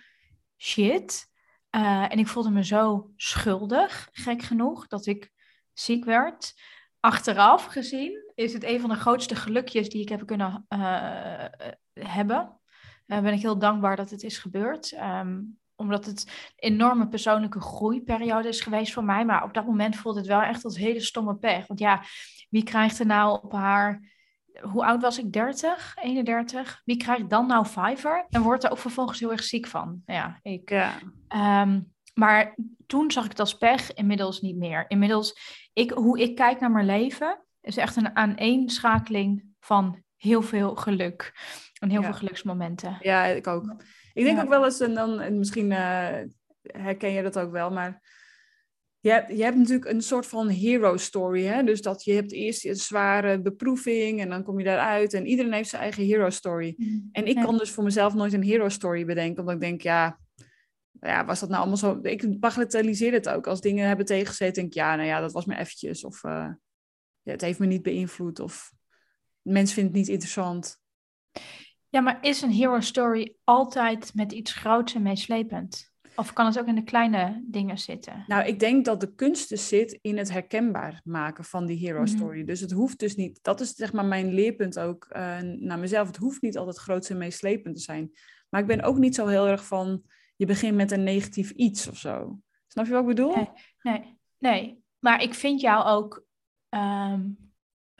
shit. 0.56 1.32
Uh, 1.76 2.12
en 2.12 2.18
ik 2.18 2.26
voelde 2.26 2.50
me 2.50 2.64
zo 2.64 3.10
schuldig, 3.16 4.08
gek 4.12 4.42
genoeg, 4.42 4.86
dat 4.86 5.06
ik 5.06 5.32
ziek 5.72 6.04
werd. 6.04 6.54
Achteraf 7.00 7.64
gezien 7.64 8.32
is 8.34 8.52
het 8.52 8.64
een 8.64 8.80
van 8.80 8.90
de 8.90 8.96
grootste 8.96 9.34
gelukjes 9.34 9.88
die 9.88 10.02
ik 10.02 10.08
heb 10.08 10.26
kunnen 10.26 10.66
uh, 10.68 11.44
hebben. 11.92 12.60
Uh, 13.06 13.20
ben 13.20 13.32
ik 13.32 13.40
heel 13.40 13.58
dankbaar 13.58 13.96
dat 13.96 14.10
het 14.10 14.22
is 14.22 14.38
gebeurd. 14.38 14.92
Um, 14.92 15.58
omdat 15.76 16.06
het 16.06 16.24
een 16.56 16.72
enorme 16.72 17.08
persoonlijke 17.08 17.60
groeiperiode 17.60 18.48
is 18.48 18.60
geweest 18.60 18.92
voor 18.92 19.04
mij. 19.04 19.24
Maar 19.24 19.44
op 19.44 19.54
dat 19.54 19.66
moment 19.66 19.96
voelde 19.96 20.18
het 20.18 20.28
wel 20.28 20.42
echt 20.42 20.64
als 20.64 20.76
hele 20.76 21.00
stomme 21.00 21.36
pech. 21.36 21.66
Want 21.66 21.80
ja, 21.80 22.02
wie 22.50 22.62
krijgt 22.62 22.98
er 22.98 23.06
nou 23.06 23.42
op 23.42 23.52
haar... 23.52 24.12
Hoe 24.60 24.84
oud 24.84 25.02
was 25.02 25.18
ik? 25.18 25.32
30? 25.32 25.94
31? 26.02 26.82
Wie 26.84 26.96
krijgt 26.96 27.30
dan 27.30 27.46
nou 27.46 27.66
Fiverr? 27.66 28.26
En 28.28 28.42
wordt 28.42 28.64
er 28.64 28.70
ook 28.70 28.78
vervolgens 28.78 29.20
heel 29.20 29.30
erg 29.30 29.42
ziek 29.42 29.66
van. 29.66 30.02
Ja, 30.06 30.38
ik... 30.42 30.70
Ja. 30.70 30.92
Um, 31.62 31.92
maar 32.14 32.56
toen 32.86 33.10
zag 33.10 33.24
ik 33.24 33.30
het 33.30 33.40
als 33.40 33.56
pech, 33.56 33.94
inmiddels 33.94 34.40
niet 34.40 34.56
meer. 34.56 34.84
Inmiddels, 34.88 35.38
ik, 35.72 35.90
hoe 35.90 36.20
ik 36.20 36.34
kijk 36.36 36.60
naar 36.60 36.70
mijn 36.70 36.86
leven, 36.86 37.44
is 37.60 37.76
echt 37.76 37.96
een 37.96 38.16
aaneenschakeling 38.16 39.44
van 39.60 40.02
heel 40.16 40.42
veel 40.42 40.74
geluk. 40.74 41.32
En 41.80 41.90
heel 41.90 42.02
veel 42.02 42.14
geluksmomenten. 42.14 42.96
Ja, 43.00 43.24
ik 43.24 43.46
ook. 43.46 43.74
Ik 44.12 44.24
denk 44.24 44.40
ook 44.40 44.48
wel 44.48 44.64
eens, 44.64 44.80
en 44.80 44.94
dan 44.94 45.20
en 45.20 45.38
misschien 45.38 45.70
uh, 45.70 46.08
herken 46.62 47.10
je 47.10 47.22
dat 47.22 47.38
ook 47.38 47.50
wel, 47.50 47.70
maar 47.70 48.02
je 49.04 49.10
hebt, 49.10 49.36
je 49.36 49.42
hebt 49.42 49.56
natuurlijk 49.56 49.90
een 49.90 50.02
soort 50.02 50.26
van 50.26 50.48
hero 50.48 50.96
story. 50.96 51.44
Hè? 51.44 51.62
Dus 51.62 51.82
dat 51.82 52.04
je 52.04 52.12
hebt 52.12 52.32
eerst 52.32 52.64
een 52.64 52.76
zware 52.76 53.40
beproeving 53.40 54.20
en 54.20 54.28
dan 54.28 54.42
kom 54.42 54.58
je 54.58 54.64
daaruit. 54.64 55.12
En 55.12 55.26
iedereen 55.26 55.52
heeft 55.52 55.68
zijn 55.68 55.82
eigen 55.82 56.04
hero 56.04 56.30
story. 56.30 56.74
Mm. 56.76 57.08
En 57.12 57.26
ik 57.26 57.36
kan 57.36 57.58
dus 57.58 57.70
voor 57.70 57.84
mezelf 57.84 58.14
nooit 58.14 58.32
een 58.32 58.42
hero 58.42 58.68
story 58.68 59.04
bedenken, 59.04 59.40
omdat 59.40 59.54
ik 59.54 59.60
denk, 59.60 59.80
ja, 59.80 60.18
ja, 61.00 61.24
was 61.24 61.40
dat 61.40 61.48
nou 61.48 61.60
allemaal 61.60 61.76
zo? 61.76 61.98
Ik 62.02 62.40
bagatelliseer 62.40 63.12
het 63.12 63.28
ook. 63.28 63.46
Als 63.46 63.60
dingen 63.60 63.86
hebben 63.86 64.06
tegengezeten, 64.06 64.54
denk 64.54 64.66
ik, 64.66 64.74
ja, 64.74 64.96
nou 64.96 65.08
ja, 65.08 65.20
dat 65.20 65.32
was 65.32 65.44
me 65.44 65.56
eventjes. 65.56 66.04
Of 66.04 66.24
uh, 66.24 66.48
ja, 67.22 67.32
het 67.32 67.40
heeft 67.40 67.58
me 67.58 67.66
niet 67.66 67.82
beïnvloed. 67.82 68.40
Of 68.40 68.72
mensen 69.42 69.74
vinden 69.74 69.92
het 69.92 70.00
niet 70.00 70.10
interessant. 70.10 70.80
Ja, 71.88 72.00
maar 72.00 72.18
is 72.20 72.42
een 72.42 72.50
hero 72.50 72.80
story 72.80 73.36
altijd 73.44 74.14
met 74.14 74.32
iets 74.32 74.52
groots 74.52 74.94
en 74.94 75.02
meeslepend? 75.02 75.93
Of 76.16 76.32
kan 76.32 76.46
het 76.46 76.58
ook 76.58 76.66
in 76.66 76.74
de 76.74 76.84
kleine 76.84 77.42
dingen 77.46 77.78
zitten? 77.78 78.24
Nou, 78.26 78.46
ik 78.46 78.58
denk 78.58 78.84
dat 78.84 79.00
de 79.00 79.14
kunst 79.14 79.48
dus 79.48 79.68
zit 79.68 79.98
in 80.02 80.18
het 80.18 80.30
herkenbaar 80.30 81.00
maken 81.04 81.44
van 81.44 81.66
die 81.66 81.78
hero 81.78 82.02
mhm. 82.02 82.06
story. 82.06 82.44
Dus 82.44 82.60
het 82.60 82.70
hoeft 82.70 82.98
dus 82.98 83.16
niet, 83.16 83.38
dat 83.42 83.60
is 83.60 83.74
zeg 83.74 83.92
maar 83.92 84.04
mijn 84.04 84.34
leerpunt 84.34 84.78
ook 84.78 85.06
uh, 85.10 85.40
naar 85.40 85.78
mezelf. 85.78 86.06
Het 86.06 86.16
hoeft 86.16 86.42
niet 86.42 86.58
altijd 86.58 86.76
groot 86.76 87.08
en 87.08 87.18
meeslepend 87.18 87.76
te 87.76 87.82
zijn. 87.82 88.10
Maar 88.48 88.60
ik 88.60 88.66
ben 88.66 88.82
ook 88.82 88.98
niet 88.98 89.14
zo 89.14 89.26
heel 89.26 89.46
erg 89.46 89.66
van, 89.66 90.02
je 90.36 90.46
begint 90.46 90.76
met 90.76 90.90
een 90.90 91.04
negatief 91.04 91.50
iets 91.50 91.88
of 91.88 91.96
zo. 91.96 92.38
Snap 92.66 92.86
je 92.86 92.92
wat 92.92 93.00
ik 93.00 93.08
bedoel? 93.08 93.34
Nee, 93.34 93.48
nee, 93.82 94.18
nee. 94.38 94.82
maar 94.98 95.22
ik 95.22 95.34
vind 95.34 95.60
jou 95.60 95.84
ook, 95.84 96.24
ehm, 96.68 97.28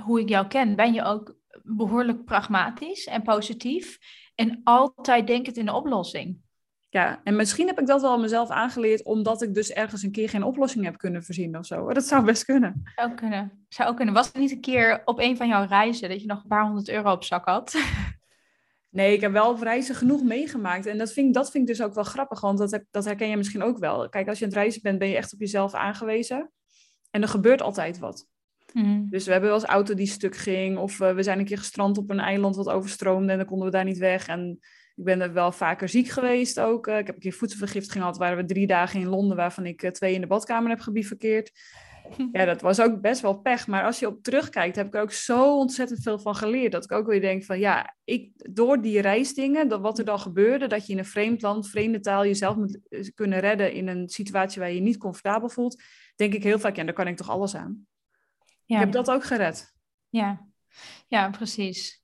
hoe 0.02 0.20
ik 0.20 0.28
jou 0.28 0.46
ken, 0.46 0.76
ben 0.76 0.92
je 0.92 1.02
ook 1.02 1.36
behoorlijk 1.62 2.24
pragmatisch 2.24 3.06
en 3.06 3.22
positief 3.22 3.98
en 4.34 4.60
altijd 4.64 5.26
denkend 5.26 5.56
in 5.56 5.64
de 5.64 5.72
oplossing. 5.72 6.43
Ja, 6.94 7.20
en 7.24 7.36
misschien 7.36 7.66
heb 7.66 7.80
ik 7.80 7.86
dat 7.86 8.00
wel 8.00 8.18
mezelf 8.18 8.50
aangeleerd, 8.50 9.04
omdat 9.04 9.42
ik 9.42 9.54
dus 9.54 9.72
ergens 9.72 10.02
een 10.02 10.12
keer 10.12 10.28
geen 10.28 10.42
oplossing 10.42 10.84
heb 10.84 10.98
kunnen 10.98 11.24
voorzien 11.24 11.58
of 11.58 11.66
zo. 11.66 11.92
Dat 11.92 12.04
zou 12.04 12.24
best 12.24 12.44
kunnen. 12.44 12.82
Zou 12.94 13.14
kunnen. 13.14 13.66
Zou 13.68 13.88
ook 13.88 13.96
kunnen. 13.96 14.14
Was 14.14 14.26
het 14.26 14.36
niet 14.36 14.50
een 14.50 14.60
keer 14.60 15.02
op 15.04 15.18
een 15.18 15.36
van 15.36 15.48
jouw 15.48 15.66
reizen 15.66 16.08
dat 16.08 16.20
je 16.20 16.26
nog 16.26 16.42
een 16.42 16.48
paar 16.48 16.64
honderd 16.64 16.88
euro 16.88 17.12
op 17.12 17.24
zak 17.24 17.44
had? 17.44 17.74
Nee, 18.90 19.14
ik 19.14 19.20
heb 19.20 19.32
wel 19.32 19.50
op 19.50 19.60
reizen 19.60 19.94
genoeg 19.94 20.22
meegemaakt. 20.22 20.86
En 20.86 20.98
dat 20.98 21.12
vind, 21.12 21.34
dat 21.34 21.50
vind 21.50 21.68
ik 21.68 21.76
dus 21.76 21.86
ook 21.86 21.94
wel 21.94 22.04
grappig, 22.04 22.40
want 22.40 22.58
dat, 22.58 22.84
dat 22.90 23.04
herken 23.04 23.28
je 23.28 23.36
misschien 23.36 23.62
ook 23.62 23.78
wel. 23.78 24.08
Kijk, 24.08 24.28
als 24.28 24.38
je 24.38 24.44
aan 24.44 24.50
het 24.50 24.58
reizen 24.58 24.82
bent, 24.82 24.98
ben 24.98 25.08
je 25.08 25.16
echt 25.16 25.32
op 25.32 25.38
jezelf 25.38 25.74
aangewezen. 25.74 26.50
En 27.10 27.22
er 27.22 27.28
gebeurt 27.28 27.62
altijd 27.62 27.98
wat. 27.98 28.26
Mhm. 28.72 29.08
Dus 29.08 29.24
we 29.24 29.32
hebben 29.32 29.50
wel 29.50 29.58
eens 29.58 29.68
auto 29.68 29.94
die 29.94 30.06
stuk 30.06 30.36
ging. 30.36 30.78
Of 30.78 31.00
uh, 31.00 31.14
we 31.14 31.22
zijn 31.22 31.38
een 31.38 31.44
keer 31.44 31.58
gestrand 31.58 31.98
op 31.98 32.10
een 32.10 32.20
eiland 32.20 32.56
wat 32.56 32.68
overstroomde 32.68 33.32
en 33.32 33.38
dan 33.38 33.46
konden 33.46 33.66
we 33.66 33.72
daar 33.72 33.84
niet 33.84 33.98
weg. 33.98 34.26
En 34.26 34.60
ik 34.96 35.04
ben 35.04 35.20
er 35.20 35.32
wel 35.32 35.52
vaker 35.52 35.88
ziek 35.88 36.08
geweest 36.08 36.60
ook. 36.60 36.86
Uh, 36.86 36.98
ik 36.98 37.06
heb 37.06 37.14
een 37.14 37.20
keer 37.20 37.32
voedselvergiftiging 37.32 38.02
gehad. 38.02 38.18
Waren 38.18 38.36
we 38.36 38.44
drie 38.44 38.66
dagen 38.66 39.00
in 39.00 39.06
Londen, 39.06 39.36
waarvan 39.36 39.66
ik 39.66 39.82
uh, 39.82 39.90
twee 39.90 40.14
in 40.14 40.20
de 40.20 40.26
badkamer 40.26 40.70
heb 40.70 40.80
gebivakkeerd. 40.80 41.52
Ja, 42.32 42.44
dat 42.44 42.60
was 42.60 42.80
ook 42.80 43.00
best 43.00 43.20
wel 43.20 43.38
pech. 43.38 43.66
Maar 43.66 43.84
als 43.84 43.98
je 43.98 44.06
op 44.06 44.22
terugkijkt, 44.22 44.76
heb 44.76 44.86
ik 44.86 44.94
er 44.94 45.00
ook 45.00 45.12
zo 45.12 45.58
ontzettend 45.58 46.02
veel 46.02 46.18
van 46.18 46.34
geleerd. 46.34 46.72
Dat 46.72 46.84
ik 46.84 46.92
ook 46.92 47.06
weer 47.06 47.20
denk 47.20 47.44
van 47.44 47.58
ja, 47.58 47.96
ik, 48.04 48.30
door 48.34 48.82
die 48.82 49.00
reisdingen, 49.00 49.68
dat 49.68 49.80
wat 49.80 49.98
er 49.98 50.04
dan 50.04 50.18
gebeurde, 50.18 50.66
dat 50.66 50.86
je 50.86 50.92
in 50.92 50.98
een 50.98 51.04
vreemd 51.04 51.42
land, 51.42 51.68
vreemde 51.68 52.00
taal, 52.00 52.24
jezelf 52.24 52.56
moet 52.56 52.78
eh, 52.88 53.08
kunnen 53.14 53.40
redden 53.40 53.72
in 53.72 53.88
een 53.88 54.08
situatie 54.08 54.60
waar 54.60 54.68
je 54.68 54.74
je 54.74 54.80
niet 54.80 54.96
comfortabel 54.96 55.48
voelt, 55.48 55.82
denk 56.16 56.34
ik 56.34 56.42
heel 56.42 56.58
vaak, 56.58 56.76
ja, 56.76 56.84
daar 56.84 56.94
kan 56.94 57.06
ik 57.06 57.16
toch 57.16 57.30
alles 57.30 57.54
aan. 57.54 57.86
Ja. 58.64 58.76
Ik 58.76 58.80
heb 58.82 58.92
dat 58.92 59.10
ook 59.10 59.24
gered. 59.24 59.74
Ja, 60.08 60.46
ja 61.08 61.30
precies. 61.30 62.03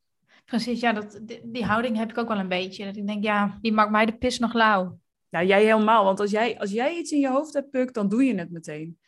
Precies, 0.51 0.81
ja, 0.81 0.93
dat, 0.93 1.21
die, 1.23 1.41
die, 1.45 1.65
houding 1.65 1.97
heb 1.97 2.11
ik 2.11 2.19
ook 2.19 2.29
wel 2.29 2.39
een 2.39 2.49
beetje. 2.49 2.85
Dat 2.85 2.97
ik 2.97 3.07
denk, 3.07 3.25
ja, 3.25 3.59
die 3.61 3.73
maakt 3.73 3.91
mij 3.91 4.07
de 4.07 4.17
pis 4.17 4.39
nog 4.39 4.53
lauw. 4.53 4.99
Nou, 5.31 5.47
jij 5.47 5.65
helemaal. 5.65 6.05
Want 6.05 6.21
als 6.21 6.31
jij, 6.31 6.59
als 6.59 6.71
jij 6.71 6.97
iets 6.97 7.11
in 7.11 7.21
je 7.21 7.29
hoofd 7.29 7.55
hebt, 7.55 7.71
Puk, 7.71 7.95
dan 7.95 8.09
doe 8.09 8.25
je 8.25 8.35
het 8.35 8.51
meteen. 8.51 8.99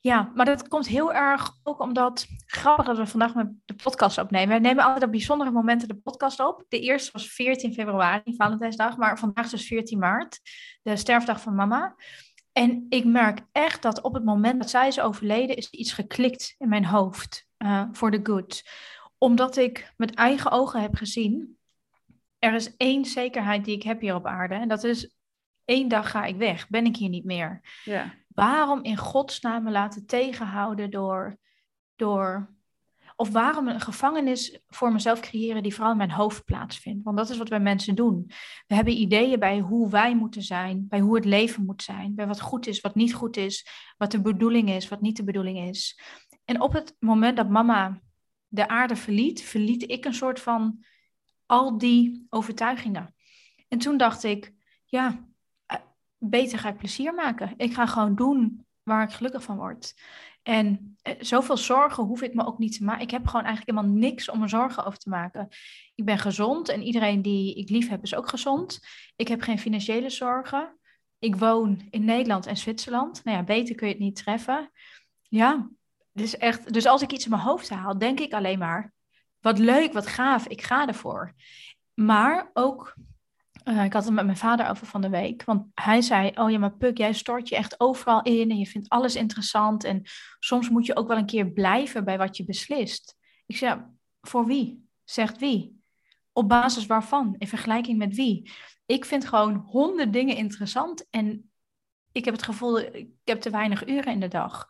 Ja, 0.00 0.30
maar 0.34 0.44
dat 0.44 0.68
komt 0.68 0.86
heel 0.86 1.14
erg 1.14 1.52
ook 1.62 1.80
omdat, 1.80 2.26
grappig 2.46 2.86
dat 2.86 2.96
we 2.96 3.06
vandaag 3.06 3.34
met 3.34 3.50
de 3.64 3.74
podcast 3.74 4.18
opnemen. 4.18 4.54
We 4.54 4.68
nemen 4.68 4.84
altijd 4.84 5.04
op 5.04 5.10
bijzondere 5.10 5.50
momenten 5.50 5.88
de 5.88 5.96
podcast 5.96 6.40
op. 6.40 6.64
De 6.68 6.80
eerste 6.80 7.12
was 7.12 7.28
14 7.28 7.72
februari, 7.72 8.34
Valentijnsdag, 8.36 8.96
maar 8.96 9.18
vandaag 9.18 9.44
is 9.44 9.50
dus 9.50 9.66
14 9.66 9.98
maart, 9.98 10.40
de 10.82 10.96
sterfdag 10.96 11.40
van 11.40 11.54
mama. 11.54 11.96
En 12.52 12.86
ik 12.88 13.04
merk 13.04 13.40
echt 13.52 13.82
dat 13.82 14.00
op 14.00 14.14
het 14.14 14.24
moment 14.24 14.60
dat 14.60 14.70
zij 14.70 14.88
is 14.88 15.00
overleden, 15.00 15.56
is 15.56 15.70
iets 15.70 15.92
geklikt 15.92 16.54
in 16.58 16.68
mijn 16.68 16.84
hoofd. 16.84 17.44
voor 17.92 18.10
de 18.10 18.20
good. 18.22 18.62
Omdat 19.18 19.56
ik 19.56 19.92
met 19.96 20.14
eigen 20.14 20.50
ogen 20.50 20.80
heb 20.80 20.94
gezien, 20.94 21.58
er 22.38 22.54
is 22.54 22.76
één 22.76 23.04
zekerheid 23.04 23.64
die 23.64 23.74
ik 23.76 23.82
heb 23.82 24.00
hier 24.00 24.14
op 24.14 24.26
aarde. 24.26 24.54
En 24.54 24.68
dat 24.68 24.84
is, 24.84 25.16
één 25.64 25.88
dag 25.88 26.10
ga 26.10 26.24
ik 26.24 26.36
weg, 26.36 26.68
ben 26.68 26.86
ik 26.86 26.96
hier 26.96 27.08
niet 27.08 27.24
meer. 27.24 27.60
Ja. 27.84 28.14
Waarom 28.28 28.82
in 28.82 28.96
godsnaam 28.96 29.62
me 29.62 29.70
laten 29.70 30.06
tegenhouden 30.06 30.90
door, 30.90 31.36
door 31.96 32.56
of 33.16 33.30
waarom 33.30 33.68
een 33.68 33.80
gevangenis 33.80 34.58
voor 34.68 34.92
mezelf 34.92 35.20
creëren 35.20 35.62
die 35.62 35.74
vooral 35.74 35.90
in 35.90 35.96
mijn 35.96 36.10
hoofd 36.10 36.44
plaatsvindt? 36.44 37.04
Want 37.04 37.16
dat 37.16 37.30
is 37.30 37.36
wat 37.36 37.48
wij 37.48 37.60
mensen 37.60 37.94
doen. 37.94 38.30
We 38.66 38.74
hebben 38.74 39.00
ideeën 39.00 39.38
bij 39.38 39.58
hoe 39.58 39.90
wij 39.90 40.16
moeten 40.16 40.42
zijn, 40.42 40.88
bij 40.88 41.00
hoe 41.00 41.14
het 41.14 41.24
leven 41.24 41.64
moet 41.64 41.82
zijn, 41.82 42.14
bij 42.14 42.26
wat 42.26 42.40
goed 42.40 42.66
is, 42.66 42.80
wat 42.80 42.94
niet 42.94 43.14
goed 43.14 43.36
is, 43.36 43.66
wat 43.96 44.10
de 44.10 44.20
bedoeling 44.20 44.70
is, 44.70 44.88
wat 44.88 45.00
niet 45.00 45.16
de 45.16 45.24
bedoeling 45.24 45.68
is. 45.68 46.00
En 46.44 46.60
op 46.60 46.72
het 46.72 46.96
moment 46.98 47.36
dat 47.36 47.48
mama 47.48 48.00
de 48.48 48.68
aarde 48.68 48.96
verliet, 48.96 49.42
verliet 49.42 49.90
ik 49.90 50.04
een 50.04 50.14
soort 50.14 50.40
van 50.40 50.84
al 51.46 51.78
die 51.78 52.26
overtuigingen. 52.30 53.14
En 53.68 53.78
toen 53.78 53.96
dacht 53.96 54.24
ik, 54.24 54.52
ja, 54.84 55.24
eh, 55.66 55.78
beter 56.18 56.58
ga 56.58 56.68
ik 56.68 56.76
plezier 56.76 57.14
maken. 57.14 57.54
Ik 57.56 57.74
ga 57.74 57.86
gewoon 57.86 58.14
doen 58.14 58.66
waar 58.82 59.02
ik 59.02 59.12
gelukkig 59.12 59.42
van 59.42 59.56
word. 59.56 59.94
En 60.42 60.96
eh, 61.02 61.14
zoveel 61.18 61.56
zorgen 61.56 62.04
hoef 62.04 62.22
ik 62.22 62.34
me 62.34 62.46
ook 62.46 62.58
niet 62.58 62.76
te 62.76 62.84
maken. 62.84 63.02
Ik 63.02 63.10
heb 63.10 63.26
gewoon 63.26 63.44
eigenlijk 63.44 63.76
helemaal 63.76 63.98
niks 63.98 64.28
om 64.28 64.38
me 64.38 64.48
zorgen 64.48 64.84
over 64.84 64.98
te 64.98 65.08
maken. 65.08 65.48
Ik 65.94 66.04
ben 66.04 66.18
gezond 66.18 66.68
en 66.68 66.82
iedereen 66.82 67.22
die 67.22 67.54
ik 67.54 67.68
lief 67.68 67.88
heb 67.88 68.02
is 68.02 68.14
ook 68.14 68.28
gezond. 68.28 68.80
Ik 69.16 69.28
heb 69.28 69.40
geen 69.40 69.58
financiële 69.58 70.10
zorgen. 70.10 70.78
Ik 71.18 71.36
woon 71.36 71.86
in 71.90 72.04
Nederland 72.04 72.46
en 72.46 72.56
Zwitserland. 72.56 73.24
Nou 73.24 73.36
ja, 73.36 73.44
beter 73.44 73.74
kun 73.74 73.86
je 73.86 73.92
het 73.92 74.02
niet 74.02 74.16
treffen. 74.16 74.70
Ja, 75.22 75.70
dus 76.16 76.36
echt. 76.36 76.72
Dus 76.72 76.86
als 76.86 77.02
ik 77.02 77.12
iets 77.12 77.24
in 77.24 77.30
mijn 77.30 77.42
hoofd 77.42 77.70
haal, 77.70 77.98
denk 77.98 78.20
ik 78.20 78.32
alleen 78.32 78.58
maar: 78.58 78.92
wat 79.40 79.58
leuk, 79.58 79.92
wat 79.92 80.06
gaaf, 80.06 80.46
ik 80.46 80.62
ga 80.62 80.86
ervoor. 80.86 81.34
Maar 81.94 82.50
ook 82.52 82.94
uh, 83.64 83.84
ik 83.84 83.92
had 83.92 84.04
het 84.04 84.14
met 84.14 84.24
mijn 84.24 84.36
vader 84.36 84.68
over 84.68 84.86
van 84.86 85.00
de 85.00 85.08
week. 85.08 85.44
Want 85.44 85.66
hij 85.74 86.00
zei: 86.00 86.30
Oh 86.34 86.50
ja, 86.50 86.58
maar 86.58 86.76
Puk, 86.76 86.98
jij 86.98 87.12
stort 87.12 87.48
je 87.48 87.56
echt 87.56 87.80
overal 87.80 88.22
in 88.22 88.50
en 88.50 88.58
je 88.58 88.66
vindt 88.66 88.88
alles 88.88 89.14
interessant. 89.14 89.84
En 89.84 90.02
soms 90.38 90.68
moet 90.68 90.86
je 90.86 90.96
ook 90.96 91.08
wel 91.08 91.16
een 91.16 91.26
keer 91.26 91.50
blijven 91.50 92.04
bij 92.04 92.18
wat 92.18 92.36
je 92.36 92.44
beslist. 92.44 93.16
Ik 93.46 93.56
zei: 93.56 93.82
Voor 94.20 94.46
wie? 94.46 94.88
Zegt 95.04 95.38
wie? 95.38 95.80
Op 96.32 96.48
basis 96.48 96.86
waarvan? 96.86 97.34
In 97.38 97.48
vergelijking 97.48 97.98
met 97.98 98.14
wie? 98.14 98.50
Ik 98.86 99.04
vind 99.04 99.26
gewoon 99.26 99.56
honderd 99.56 100.12
dingen 100.12 100.36
interessant. 100.36 101.06
En 101.10 101.50
ik 102.12 102.24
heb 102.24 102.34
het 102.34 102.42
gevoel, 102.42 102.78
ik 102.78 103.08
heb 103.24 103.40
te 103.40 103.50
weinig 103.50 103.88
uren 103.88 104.12
in 104.12 104.20
de 104.20 104.28
dag 104.28 104.68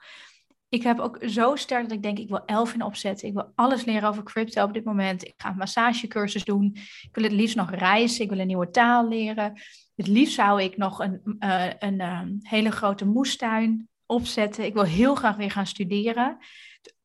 ik 0.68 0.82
heb 0.82 0.98
ook 0.98 1.18
zo 1.26 1.56
sterk 1.56 1.82
dat 1.82 1.92
ik 1.92 2.02
denk, 2.02 2.18
ik 2.18 2.28
wil 2.28 2.44
elf 2.44 2.74
in 2.74 2.82
opzetten. 2.82 3.28
Ik 3.28 3.34
wil 3.34 3.52
alles 3.54 3.84
leren 3.84 4.08
over 4.08 4.22
crypto 4.22 4.62
op 4.62 4.72
dit 4.72 4.84
moment. 4.84 5.24
Ik 5.24 5.34
ga 5.36 5.48
een 5.48 5.56
massagecursus 5.56 6.44
doen. 6.44 6.70
Ik 7.02 7.08
wil 7.12 7.24
het 7.24 7.32
liefst 7.32 7.56
nog 7.56 7.70
reizen. 7.70 8.24
Ik 8.24 8.30
wil 8.30 8.38
een 8.38 8.46
nieuwe 8.46 8.70
taal 8.70 9.08
leren. 9.08 9.60
Het 9.94 10.06
liefst 10.06 10.34
zou 10.34 10.62
ik 10.62 10.76
nog 10.76 10.98
een, 10.98 11.36
uh, 11.38 11.70
een 11.78 12.00
uh, 12.00 12.20
hele 12.40 12.70
grote 12.70 13.06
moestuin 13.06 13.88
opzetten. 14.06 14.64
Ik 14.64 14.74
wil 14.74 14.82
heel 14.82 15.14
graag 15.14 15.36
weer 15.36 15.50
gaan 15.50 15.66
studeren. 15.66 16.38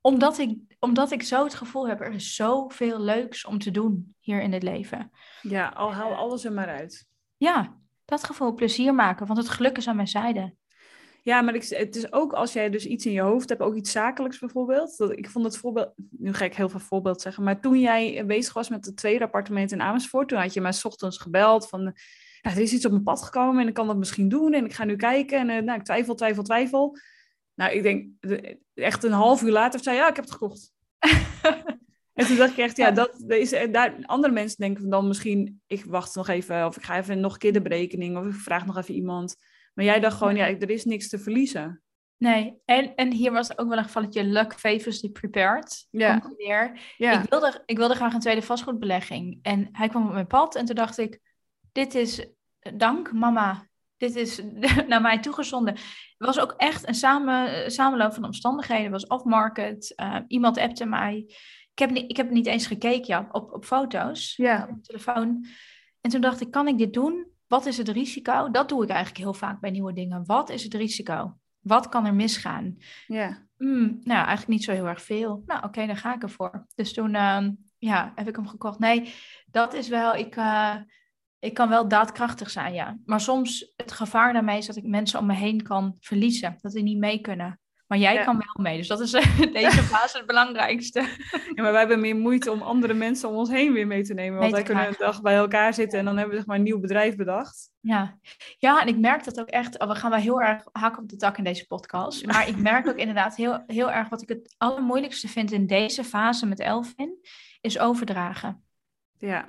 Omdat 0.02 0.38
ik, 0.38 0.58
omdat 0.80 1.12
ik 1.12 1.24
zo 1.24 1.44
het 1.44 1.54
gevoel 1.54 1.88
heb, 1.88 2.02
er 2.02 2.14
is 2.14 2.36
zoveel 2.36 3.00
leuks 3.00 3.46
om 3.46 3.60
te 3.60 3.72
doen 3.72 4.16
hier 4.20 4.42
in 4.42 4.54
het 4.54 4.64
leven. 4.64 5.12
Ja, 5.42 5.68
al 5.68 5.94
haal 5.94 6.14
alles 6.14 6.46
er 6.46 6.52
maar 6.52 6.68
uit. 6.70 7.08
Ja, 7.38 7.78
dat 8.06 8.24
gevoel 8.24 8.54
plezier 8.54 8.96
maken, 8.96 9.28
want 9.28 9.40
het 9.40 9.50
geluk 9.50 9.78
is 9.78 9.88
aan 9.88 9.96
mijn 9.96 10.08
zijde. 10.08 10.54
Ja, 11.24 11.42
maar 11.42 11.56
ik, 11.56 11.64
het 11.64 11.96
is 11.96 12.14
ook 12.14 12.34
als 12.34 12.54
jij 12.54 12.70
dus 12.70 12.86
iets 12.86 13.06
in 13.06 13.12
je 13.12 13.22
hoofd 13.22 13.50
hebt, 13.50 13.62
ook 13.62 13.76
iets 13.76 13.92
zakelijks 13.92 14.40
bijvoorbeeld. 14.40 14.98
Dat, 14.98 15.12
ik 15.12 15.30
vond 15.30 15.46
het 15.46 15.58
voorbeeld, 15.58 15.94
nu 16.10 16.34
ga 16.34 16.46
ik 16.46 16.56
heel 16.56 16.70
veel 16.70 16.80
voorbeeld 16.80 17.22
zeggen, 17.22 17.44
maar 17.44 17.62
toen 17.62 17.80
jij 17.80 18.26
bezig 18.26 18.54
was 18.54 18.70
met 18.70 18.86
het 18.86 18.98
tweede 18.98 19.24
appartement 19.24 19.72
in 19.72 19.82
Amersfoort, 19.82 20.28
toen 20.28 20.40
had 20.40 20.54
je 20.54 20.62
mij 20.62 20.72
s 20.72 20.86
ochtends 20.86 21.18
gebeld 21.18 21.70
van, 21.70 21.96
er 22.42 22.58
is 22.58 22.74
iets 22.74 22.86
op 22.86 22.92
mijn 22.92 23.04
pad 23.04 23.24
gekomen 23.24 23.62
en 23.62 23.68
ik 23.68 23.74
kan 23.74 23.88
dat 23.88 23.98
misschien 23.98 24.30
doen 24.30 24.54
en 24.54 24.66
ik 24.66 24.74
ga 24.74 24.84
nu 24.84 24.96
kijken 24.96 25.40
en 25.40 25.50
uh, 25.50 25.66
nou, 25.66 25.80
ik 25.80 25.86
twijfel, 25.86 26.16
twijfel, 26.16 26.44
twijfel. 26.44 26.98
Nou, 27.54 27.72
ik 27.72 27.84
denk, 27.84 28.08
echt 28.74 29.04
een 29.04 29.12
half 29.12 29.42
uur 29.42 29.52
later 29.52 29.84
zei 29.84 29.96
ja, 29.96 30.10
ik 30.10 30.16
heb 30.16 30.26
het 30.26 30.34
gekocht. 30.34 30.74
en 32.14 32.26
toen 32.26 32.38
dacht 32.38 32.52
ik 32.52 32.58
echt, 32.58 32.78
ja, 32.78 32.92
dat, 32.92 33.24
is, 33.28 33.52
eh, 33.52 33.72
daar, 33.72 33.96
andere 34.06 34.34
mensen 34.34 34.58
denken 34.58 34.90
dan 34.90 35.08
misschien, 35.08 35.62
ik 35.68 35.86
wacht 35.86 36.16
nog 36.16 36.28
even, 36.28 36.66
of 36.66 36.78
ik 36.78 36.84
ga 36.84 36.98
even 36.98 37.20
nog 37.20 37.34
een 37.34 37.40
keer 37.40 37.54
de 37.54 37.62
berekening, 37.62 38.18
of 38.18 38.26
ik 38.26 38.34
vraag 38.34 38.66
nog 38.66 38.78
even 38.78 38.94
iemand. 38.94 39.36
Maar 39.74 39.86
jij 39.86 40.00
dacht 40.00 40.18
gewoon, 40.18 40.36
ja, 40.36 40.48
er 40.48 40.70
is 40.70 40.86
niks 40.86 41.10
te 41.10 41.20
verliezen. 41.20 41.82
Nee, 42.18 42.62
en, 42.66 42.96
en 42.96 43.12
hier 43.12 43.32
was 43.32 43.58
ook 43.58 43.68
wel 43.68 43.78
een 43.78 43.84
gevalletje 43.84 44.24
luck 44.24 44.54
favorably 44.54 45.10
prepared. 45.10 45.88
Ja. 45.90 46.22
ja. 46.98 47.22
Ik, 47.22 47.30
wilde, 47.30 47.64
ik 47.66 47.78
wilde 47.78 47.96
graag 47.96 48.14
een 48.14 48.20
tweede 48.20 48.42
vastgoedbelegging. 48.42 49.40
En 49.42 49.70
hij 49.72 49.88
kwam 49.88 50.06
op 50.06 50.14
mijn 50.14 50.28
pad 50.28 50.56
en 50.56 50.66
toen 50.66 50.76
dacht 50.76 50.98
ik, 50.98 51.20
dit 51.72 51.96
is, 51.96 52.28
dank 52.74 53.12
mama, 53.12 53.68
dit 53.98 54.16
is 54.16 54.42
naar 54.88 55.02
mij 55.02 55.20
toegezonden. 55.20 55.74
Het 55.74 56.28
was 56.28 56.40
ook 56.40 56.54
echt 56.58 56.88
een 56.88 56.96
samen, 56.96 57.72
samenloop 57.72 58.14
van 58.14 58.26
omstandigheden. 58.26 58.84
Het 58.84 59.02
was 59.02 59.08
off-market, 59.08 59.94
uh, 60.02 60.18
iemand 60.28 60.58
appte 60.58 60.86
mij. 60.86 61.26
Ik 61.72 61.80
heb, 61.80 61.90
niet, 61.90 62.10
ik 62.10 62.18
heb 62.18 62.30
niet 62.30 62.48
eens 62.48 62.68
gekeken 62.68 63.08
ja, 63.08 63.30
op, 63.32 63.54
op 63.54 63.66
foto's, 63.66 64.36
ja. 64.36 64.62
op 64.62 64.70
mijn 64.70 64.82
telefoon. 64.82 65.46
En 66.02 66.10
toen 66.10 66.22
dacht 66.22 66.42
ik, 66.42 66.52
kan 66.52 66.68
ik 66.68 66.78
dit 66.78 66.94
doen? 66.94 67.28
Wat 67.52 67.66
is 67.66 67.78
het 67.78 67.90
risico? 67.90 68.50
Dat 68.52 68.70
doe 68.70 68.84
ik 68.84 68.90
eigenlijk 68.90 69.20
heel 69.20 69.34
vaak 69.34 69.60
bij 69.60 69.70
nieuwe 69.70 69.94
dingen. 69.94 70.26
Wat 70.26 70.50
is 70.50 70.64
het 70.64 70.74
risico? 70.74 71.38
Wat 71.60 71.90
kan 71.90 72.06
er 72.06 72.14
misgaan? 72.14 72.78
Ja. 73.08 73.48
Mm, 73.58 74.00
nou, 74.04 74.18
eigenlijk 74.26 74.48
niet 74.48 74.64
zo 74.64 74.72
heel 74.72 74.88
erg 74.88 75.02
veel. 75.02 75.44
Nou, 75.46 75.64
oké, 75.64 75.86
dan 75.86 75.98
ga 75.98 76.16
ik 76.16 76.24
ervoor. 76.24 76.66
Dus 76.76 76.94
toen 76.94 77.14
uh, 77.14 77.48
ja, 77.78 78.12
heb 78.16 78.28
ik 78.28 78.36
hem 78.36 78.48
gekocht. 78.48 78.80
Nee, 78.80 79.14
dat 79.46 79.74
is 79.74 79.88
wel, 79.88 80.16
ik, 80.16 80.36
uh, 80.36 80.76
ik 81.40 81.54
kan 81.54 81.70
wel 81.70 81.88
daadkrachtig 81.88 82.50
zijn, 82.50 82.74
ja. 82.74 82.98
Maar 83.06 83.22
soms 83.22 83.74
het 83.76 83.92
gevaar 83.92 84.34
daarmee 84.34 84.58
is 84.58 84.66
dat 84.66 84.76
ik 84.76 84.86
mensen 84.86 85.20
om 85.20 85.26
me 85.26 85.34
heen 85.34 85.64
kan 85.64 85.96
verliezen. 86.00 86.58
Dat 86.62 86.72
die 86.72 86.84
niet 86.84 86.98
mee 86.98 87.22
kunnen. 87.22 87.60
Maar 87.92 88.00
jij 88.00 88.24
kan 88.24 88.38
wel 88.38 88.64
mee, 88.64 88.78
dus 88.78 88.88
dat 88.88 89.00
is 89.00 89.12
deze 89.54 89.84
fase 89.94 90.18
het 90.18 90.26
belangrijkste. 90.26 91.00
Ja, 91.32 91.62
maar 91.64 91.72
wij 91.72 91.80
hebben 91.80 92.00
meer 92.00 92.16
moeite 92.16 92.52
om 92.52 92.62
andere 92.62 92.94
mensen 92.94 93.30
om 93.30 93.36
ons 93.36 93.50
heen 93.50 93.74
weer 93.74 93.88
mee 93.88 94.04
te 94.04 94.14
nemen. 94.14 94.40
Want 94.40 94.52
wij 94.52 94.64
kunnen 94.64 94.88
een 94.88 94.96
dag 94.98 95.22
bij 95.22 95.36
elkaar 95.36 95.74
zitten 95.74 96.00
en 96.00 96.06
dan 96.06 96.14
hebben 96.14 96.34
we 96.34 96.38
zeg 96.38 96.48
maar, 96.48 96.58
een 96.58 96.64
nieuw 96.64 96.80
bedrijf 96.80 97.16
bedacht. 97.16 97.70
Ja. 97.80 98.20
ja, 98.58 98.82
en 98.82 98.88
ik 98.88 98.98
merk 98.98 99.24
dat 99.24 99.40
ook 99.40 99.48
echt. 99.48 99.80
Oh, 99.80 99.88
we 99.88 99.96
gaan 99.96 100.10
wel 100.10 100.20
heel 100.20 100.42
erg 100.42 100.68
hakken 100.72 101.02
op 101.02 101.10
de 101.10 101.16
tak 101.16 101.38
in 101.38 101.44
deze 101.44 101.68
podcast. 101.68 102.26
Maar 102.26 102.48
ik 102.48 102.58
merk 102.58 102.88
ook 102.88 102.98
inderdaad 103.06 103.36
heel, 103.36 103.64
heel 103.68 103.92
erg 103.92 104.10
wat 104.10 104.22
ik 104.22 104.30
het 104.30 104.56
allermoeilijkste 104.58 105.28
vind 105.28 105.52
in 105.52 105.68
deze 105.68 106.04
fase 106.04 106.46
met 106.46 106.60
Elvin, 106.60 107.20
is 107.62 107.80
overdragen. 107.80 108.64
Ja, 109.18 109.48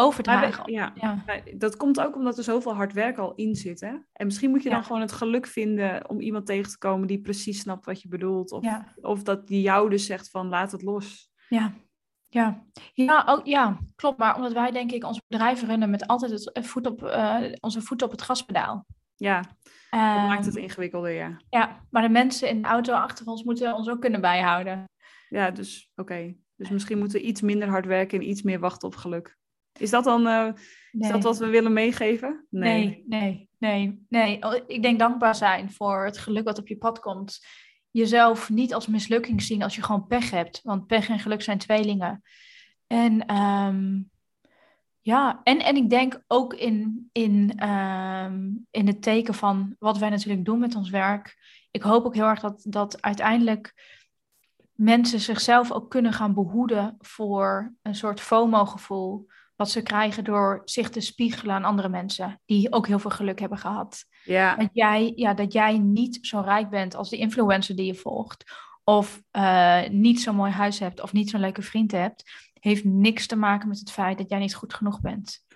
overdragen. 0.00 0.72
ja, 0.72 0.92
ja, 0.94 1.24
dat 1.54 1.76
komt 1.76 2.00
ook 2.00 2.14
omdat 2.14 2.38
er 2.38 2.44
zoveel 2.44 2.74
hard 2.74 2.92
werk 2.92 3.18
al 3.18 3.34
in 3.34 3.54
zit. 3.54 3.80
Hè? 3.80 3.94
En 4.12 4.26
misschien 4.26 4.50
moet 4.50 4.62
je 4.62 4.70
dan 4.70 4.84
gewoon 4.84 5.00
het 5.00 5.12
geluk 5.12 5.46
vinden 5.46 6.10
om 6.10 6.20
iemand 6.20 6.46
tegen 6.46 6.70
te 6.70 6.78
komen 6.78 7.06
die 7.06 7.20
precies 7.20 7.60
snapt 7.60 7.86
wat 7.86 8.02
je 8.02 8.08
bedoelt. 8.08 8.52
Of, 8.52 8.66
of 9.00 9.22
dat 9.22 9.46
die 9.46 9.60
jou 9.60 9.90
dus 9.90 10.06
zegt 10.06 10.30
van 10.30 10.48
laat 10.48 10.72
het 10.72 10.82
los. 10.82 11.30
Ja, 11.48 11.72
ja, 12.28 12.64
ja, 12.92 13.24
ook, 13.26 13.46
ja, 13.46 13.78
klopt. 13.96 14.18
Maar 14.18 14.36
omdat 14.36 14.52
wij 14.52 14.70
denk 14.70 14.92
ik 14.92 15.04
ons 15.04 15.20
bedrijf 15.26 15.62
runnen 15.62 15.90
met 15.90 16.06
altijd 16.06 16.30
het 16.30 16.52
eh, 16.52 16.62
voet 16.62 16.86
op, 16.86 17.02
uh, 17.02 17.40
onze 17.60 17.80
voet 17.80 18.02
op 18.02 18.10
het 18.10 18.22
gaspedaal. 18.22 18.86
Ja, 19.14 19.40
dat 19.90 20.00
maakt 20.00 20.44
het 20.44 20.54
ehm, 20.54 20.64
ingewikkelder, 20.64 21.10
ja. 21.10 21.36
Ja, 21.48 21.84
maar 21.90 22.02
de 22.02 22.08
mensen 22.08 22.48
in 22.48 22.62
de 22.62 22.68
auto 22.68 22.92
achter 22.92 23.26
ons 23.26 23.42
moeten 23.42 23.74
ons 23.74 23.88
ook 23.88 24.00
kunnen 24.00 24.20
bijhouden. 24.20 24.84
Ja, 25.28 25.50
dus 25.50 25.90
oké. 25.94 26.34
Dus 26.56 26.68
misschien 26.68 26.98
moeten 26.98 27.20
we 27.20 27.26
iets 27.26 27.40
minder 27.40 27.68
hard 27.68 27.86
werken 27.86 28.18
en 28.18 28.28
iets 28.28 28.42
meer 28.42 28.60
wachten 28.60 28.88
op 28.88 28.96
geluk. 28.96 29.36
Is 29.80 29.90
dat 29.90 30.04
dan 30.04 30.26
uh, 30.26 30.48
is 30.92 31.08
dat 31.08 31.22
wat 31.22 31.38
we 31.38 31.46
willen 31.46 31.72
meegeven? 31.72 32.46
Nee. 32.50 33.04
nee, 33.06 33.48
nee, 33.58 34.06
nee, 34.08 34.42
oh, 34.42 34.54
Ik 34.66 34.82
denk 34.82 34.98
dankbaar 34.98 35.34
zijn 35.34 35.72
voor 35.72 36.04
het 36.04 36.18
geluk 36.18 36.44
wat 36.44 36.58
op 36.58 36.68
je 36.68 36.76
pad 36.76 37.00
komt. 37.00 37.46
Jezelf 37.90 38.50
niet 38.50 38.74
als 38.74 38.86
mislukking 38.86 39.42
zien 39.42 39.62
als 39.62 39.74
je 39.74 39.82
gewoon 39.82 40.06
pech 40.06 40.30
hebt. 40.30 40.60
Want 40.62 40.86
pech 40.86 41.08
en 41.08 41.18
geluk 41.18 41.42
zijn 41.42 41.58
tweelingen. 41.58 42.22
En 42.86 43.36
um, 43.36 44.10
ja, 45.00 45.40
en, 45.44 45.58
en 45.58 45.76
ik 45.76 45.90
denk 45.90 46.22
ook 46.26 46.54
in, 46.54 47.08
in, 47.12 47.68
um, 47.68 48.66
in 48.70 48.86
het 48.86 49.02
teken 49.02 49.34
van 49.34 49.76
wat 49.78 49.98
wij 49.98 50.08
natuurlijk 50.10 50.44
doen 50.44 50.58
met 50.58 50.74
ons 50.74 50.90
werk. 50.90 51.36
Ik 51.70 51.82
hoop 51.82 52.04
ook 52.04 52.14
heel 52.14 52.26
erg 52.26 52.40
dat, 52.40 52.64
dat 52.68 53.02
uiteindelijk 53.02 53.74
mensen 54.72 55.20
zichzelf 55.20 55.72
ook 55.72 55.90
kunnen 55.90 56.12
gaan 56.12 56.34
behoeden 56.34 56.96
voor 56.98 57.74
een 57.82 57.94
soort 57.94 58.20
FOMO-gevoel 58.20 59.26
wat 59.58 59.70
ze 59.70 59.82
krijgen 59.82 60.24
door 60.24 60.62
zich 60.64 60.90
te 60.90 61.00
spiegelen 61.00 61.54
aan 61.54 61.64
andere 61.64 61.88
mensen 61.88 62.40
die 62.44 62.72
ook 62.72 62.86
heel 62.86 62.98
veel 62.98 63.10
geluk 63.10 63.40
hebben 63.40 63.58
gehad. 63.58 64.04
Ja. 64.24 64.56
Dat, 64.56 64.68
jij, 64.72 65.12
ja, 65.16 65.34
dat 65.34 65.52
jij 65.52 65.78
niet 65.78 66.18
zo 66.20 66.40
rijk 66.40 66.70
bent 66.70 66.94
als 66.94 67.10
de 67.10 67.16
influencer 67.16 67.76
die 67.76 67.86
je 67.86 67.94
volgt, 67.94 68.44
of 68.84 69.22
uh, 69.32 69.88
niet 69.88 70.20
zo'n 70.20 70.36
mooi 70.36 70.52
huis 70.52 70.78
hebt, 70.78 71.00
of 71.00 71.12
niet 71.12 71.30
zo'n 71.30 71.40
leuke 71.40 71.62
vriend 71.62 71.92
hebt, 71.92 72.50
heeft 72.60 72.84
niks 72.84 73.26
te 73.26 73.36
maken 73.36 73.68
met 73.68 73.78
het 73.78 73.90
feit 73.90 74.18
dat 74.18 74.30
jij 74.30 74.38
niet 74.38 74.54
goed 74.54 74.74
genoeg 74.74 75.00
bent. 75.00 75.46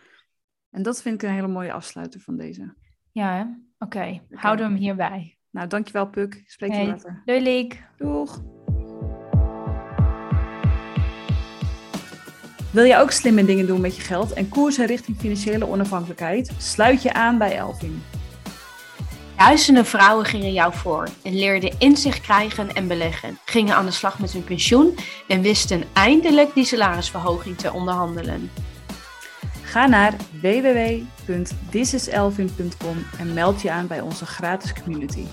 En 0.70 0.82
dat 0.82 1.02
vind 1.02 1.22
ik 1.22 1.28
een 1.28 1.34
hele 1.34 1.48
mooie 1.48 1.72
afsluiter 1.72 2.20
van 2.20 2.36
deze. 2.36 2.74
Ja, 3.12 3.58
oké. 3.78 3.96
Okay. 3.96 4.22
Houden 4.30 4.66
we 4.66 4.72
hem 4.72 4.80
hierbij. 4.80 5.38
Nou, 5.50 5.68
dankjewel 5.68 6.08
Puk. 6.08 6.42
Spreek 6.46 6.72
je 6.74 6.86
later. 6.86 7.22
Doei 7.24 7.42
Liek. 7.42 7.84
Doeg. 7.96 8.42
Wil 12.72 12.84
je 12.84 12.96
ook 12.96 13.10
slimme 13.10 13.44
dingen 13.44 13.66
doen 13.66 13.80
met 13.80 13.96
je 13.96 14.02
geld 14.02 14.32
en 14.32 14.48
koersen 14.48 14.86
richting 14.86 15.16
financiële 15.20 15.68
onafhankelijkheid? 15.68 16.50
Sluit 16.58 17.02
je 17.02 17.12
aan 17.12 17.38
bij 17.38 17.56
Elvin. 17.56 18.02
Duizenden 19.36 19.86
vrouwen 19.86 20.24
gingen 20.24 20.52
jou 20.52 20.74
voor 20.74 21.08
en 21.22 21.38
leerden 21.38 21.74
inzicht 21.78 22.20
krijgen 22.20 22.74
en 22.74 22.88
beleggen, 22.88 23.38
gingen 23.44 23.74
aan 23.74 23.84
de 23.84 23.90
slag 23.90 24.18
met 24.18 24.32
hun 24.32 24.44
pensioen 24.44 24.94
en 25.28 25.42
wisten 25.42 25.84
eindelijk 25.92 26.54
die 26.54 26.64
salarisverhoging 26.64 27.58
te 27.58 27.72
onderhandelen. 27.72 28.50
Ga 29.62 29.86
naar 29.86 30.14
www.thisiselvin.com 30.40 33.06
en 33.18 33.34
meld 33.34 33.62
je 33.62 33.70
aan 33.70 33.86
bij 33.86 34.00
onze 34.00 34.26
gratis 34.26 34.72
community. 34.72 35.24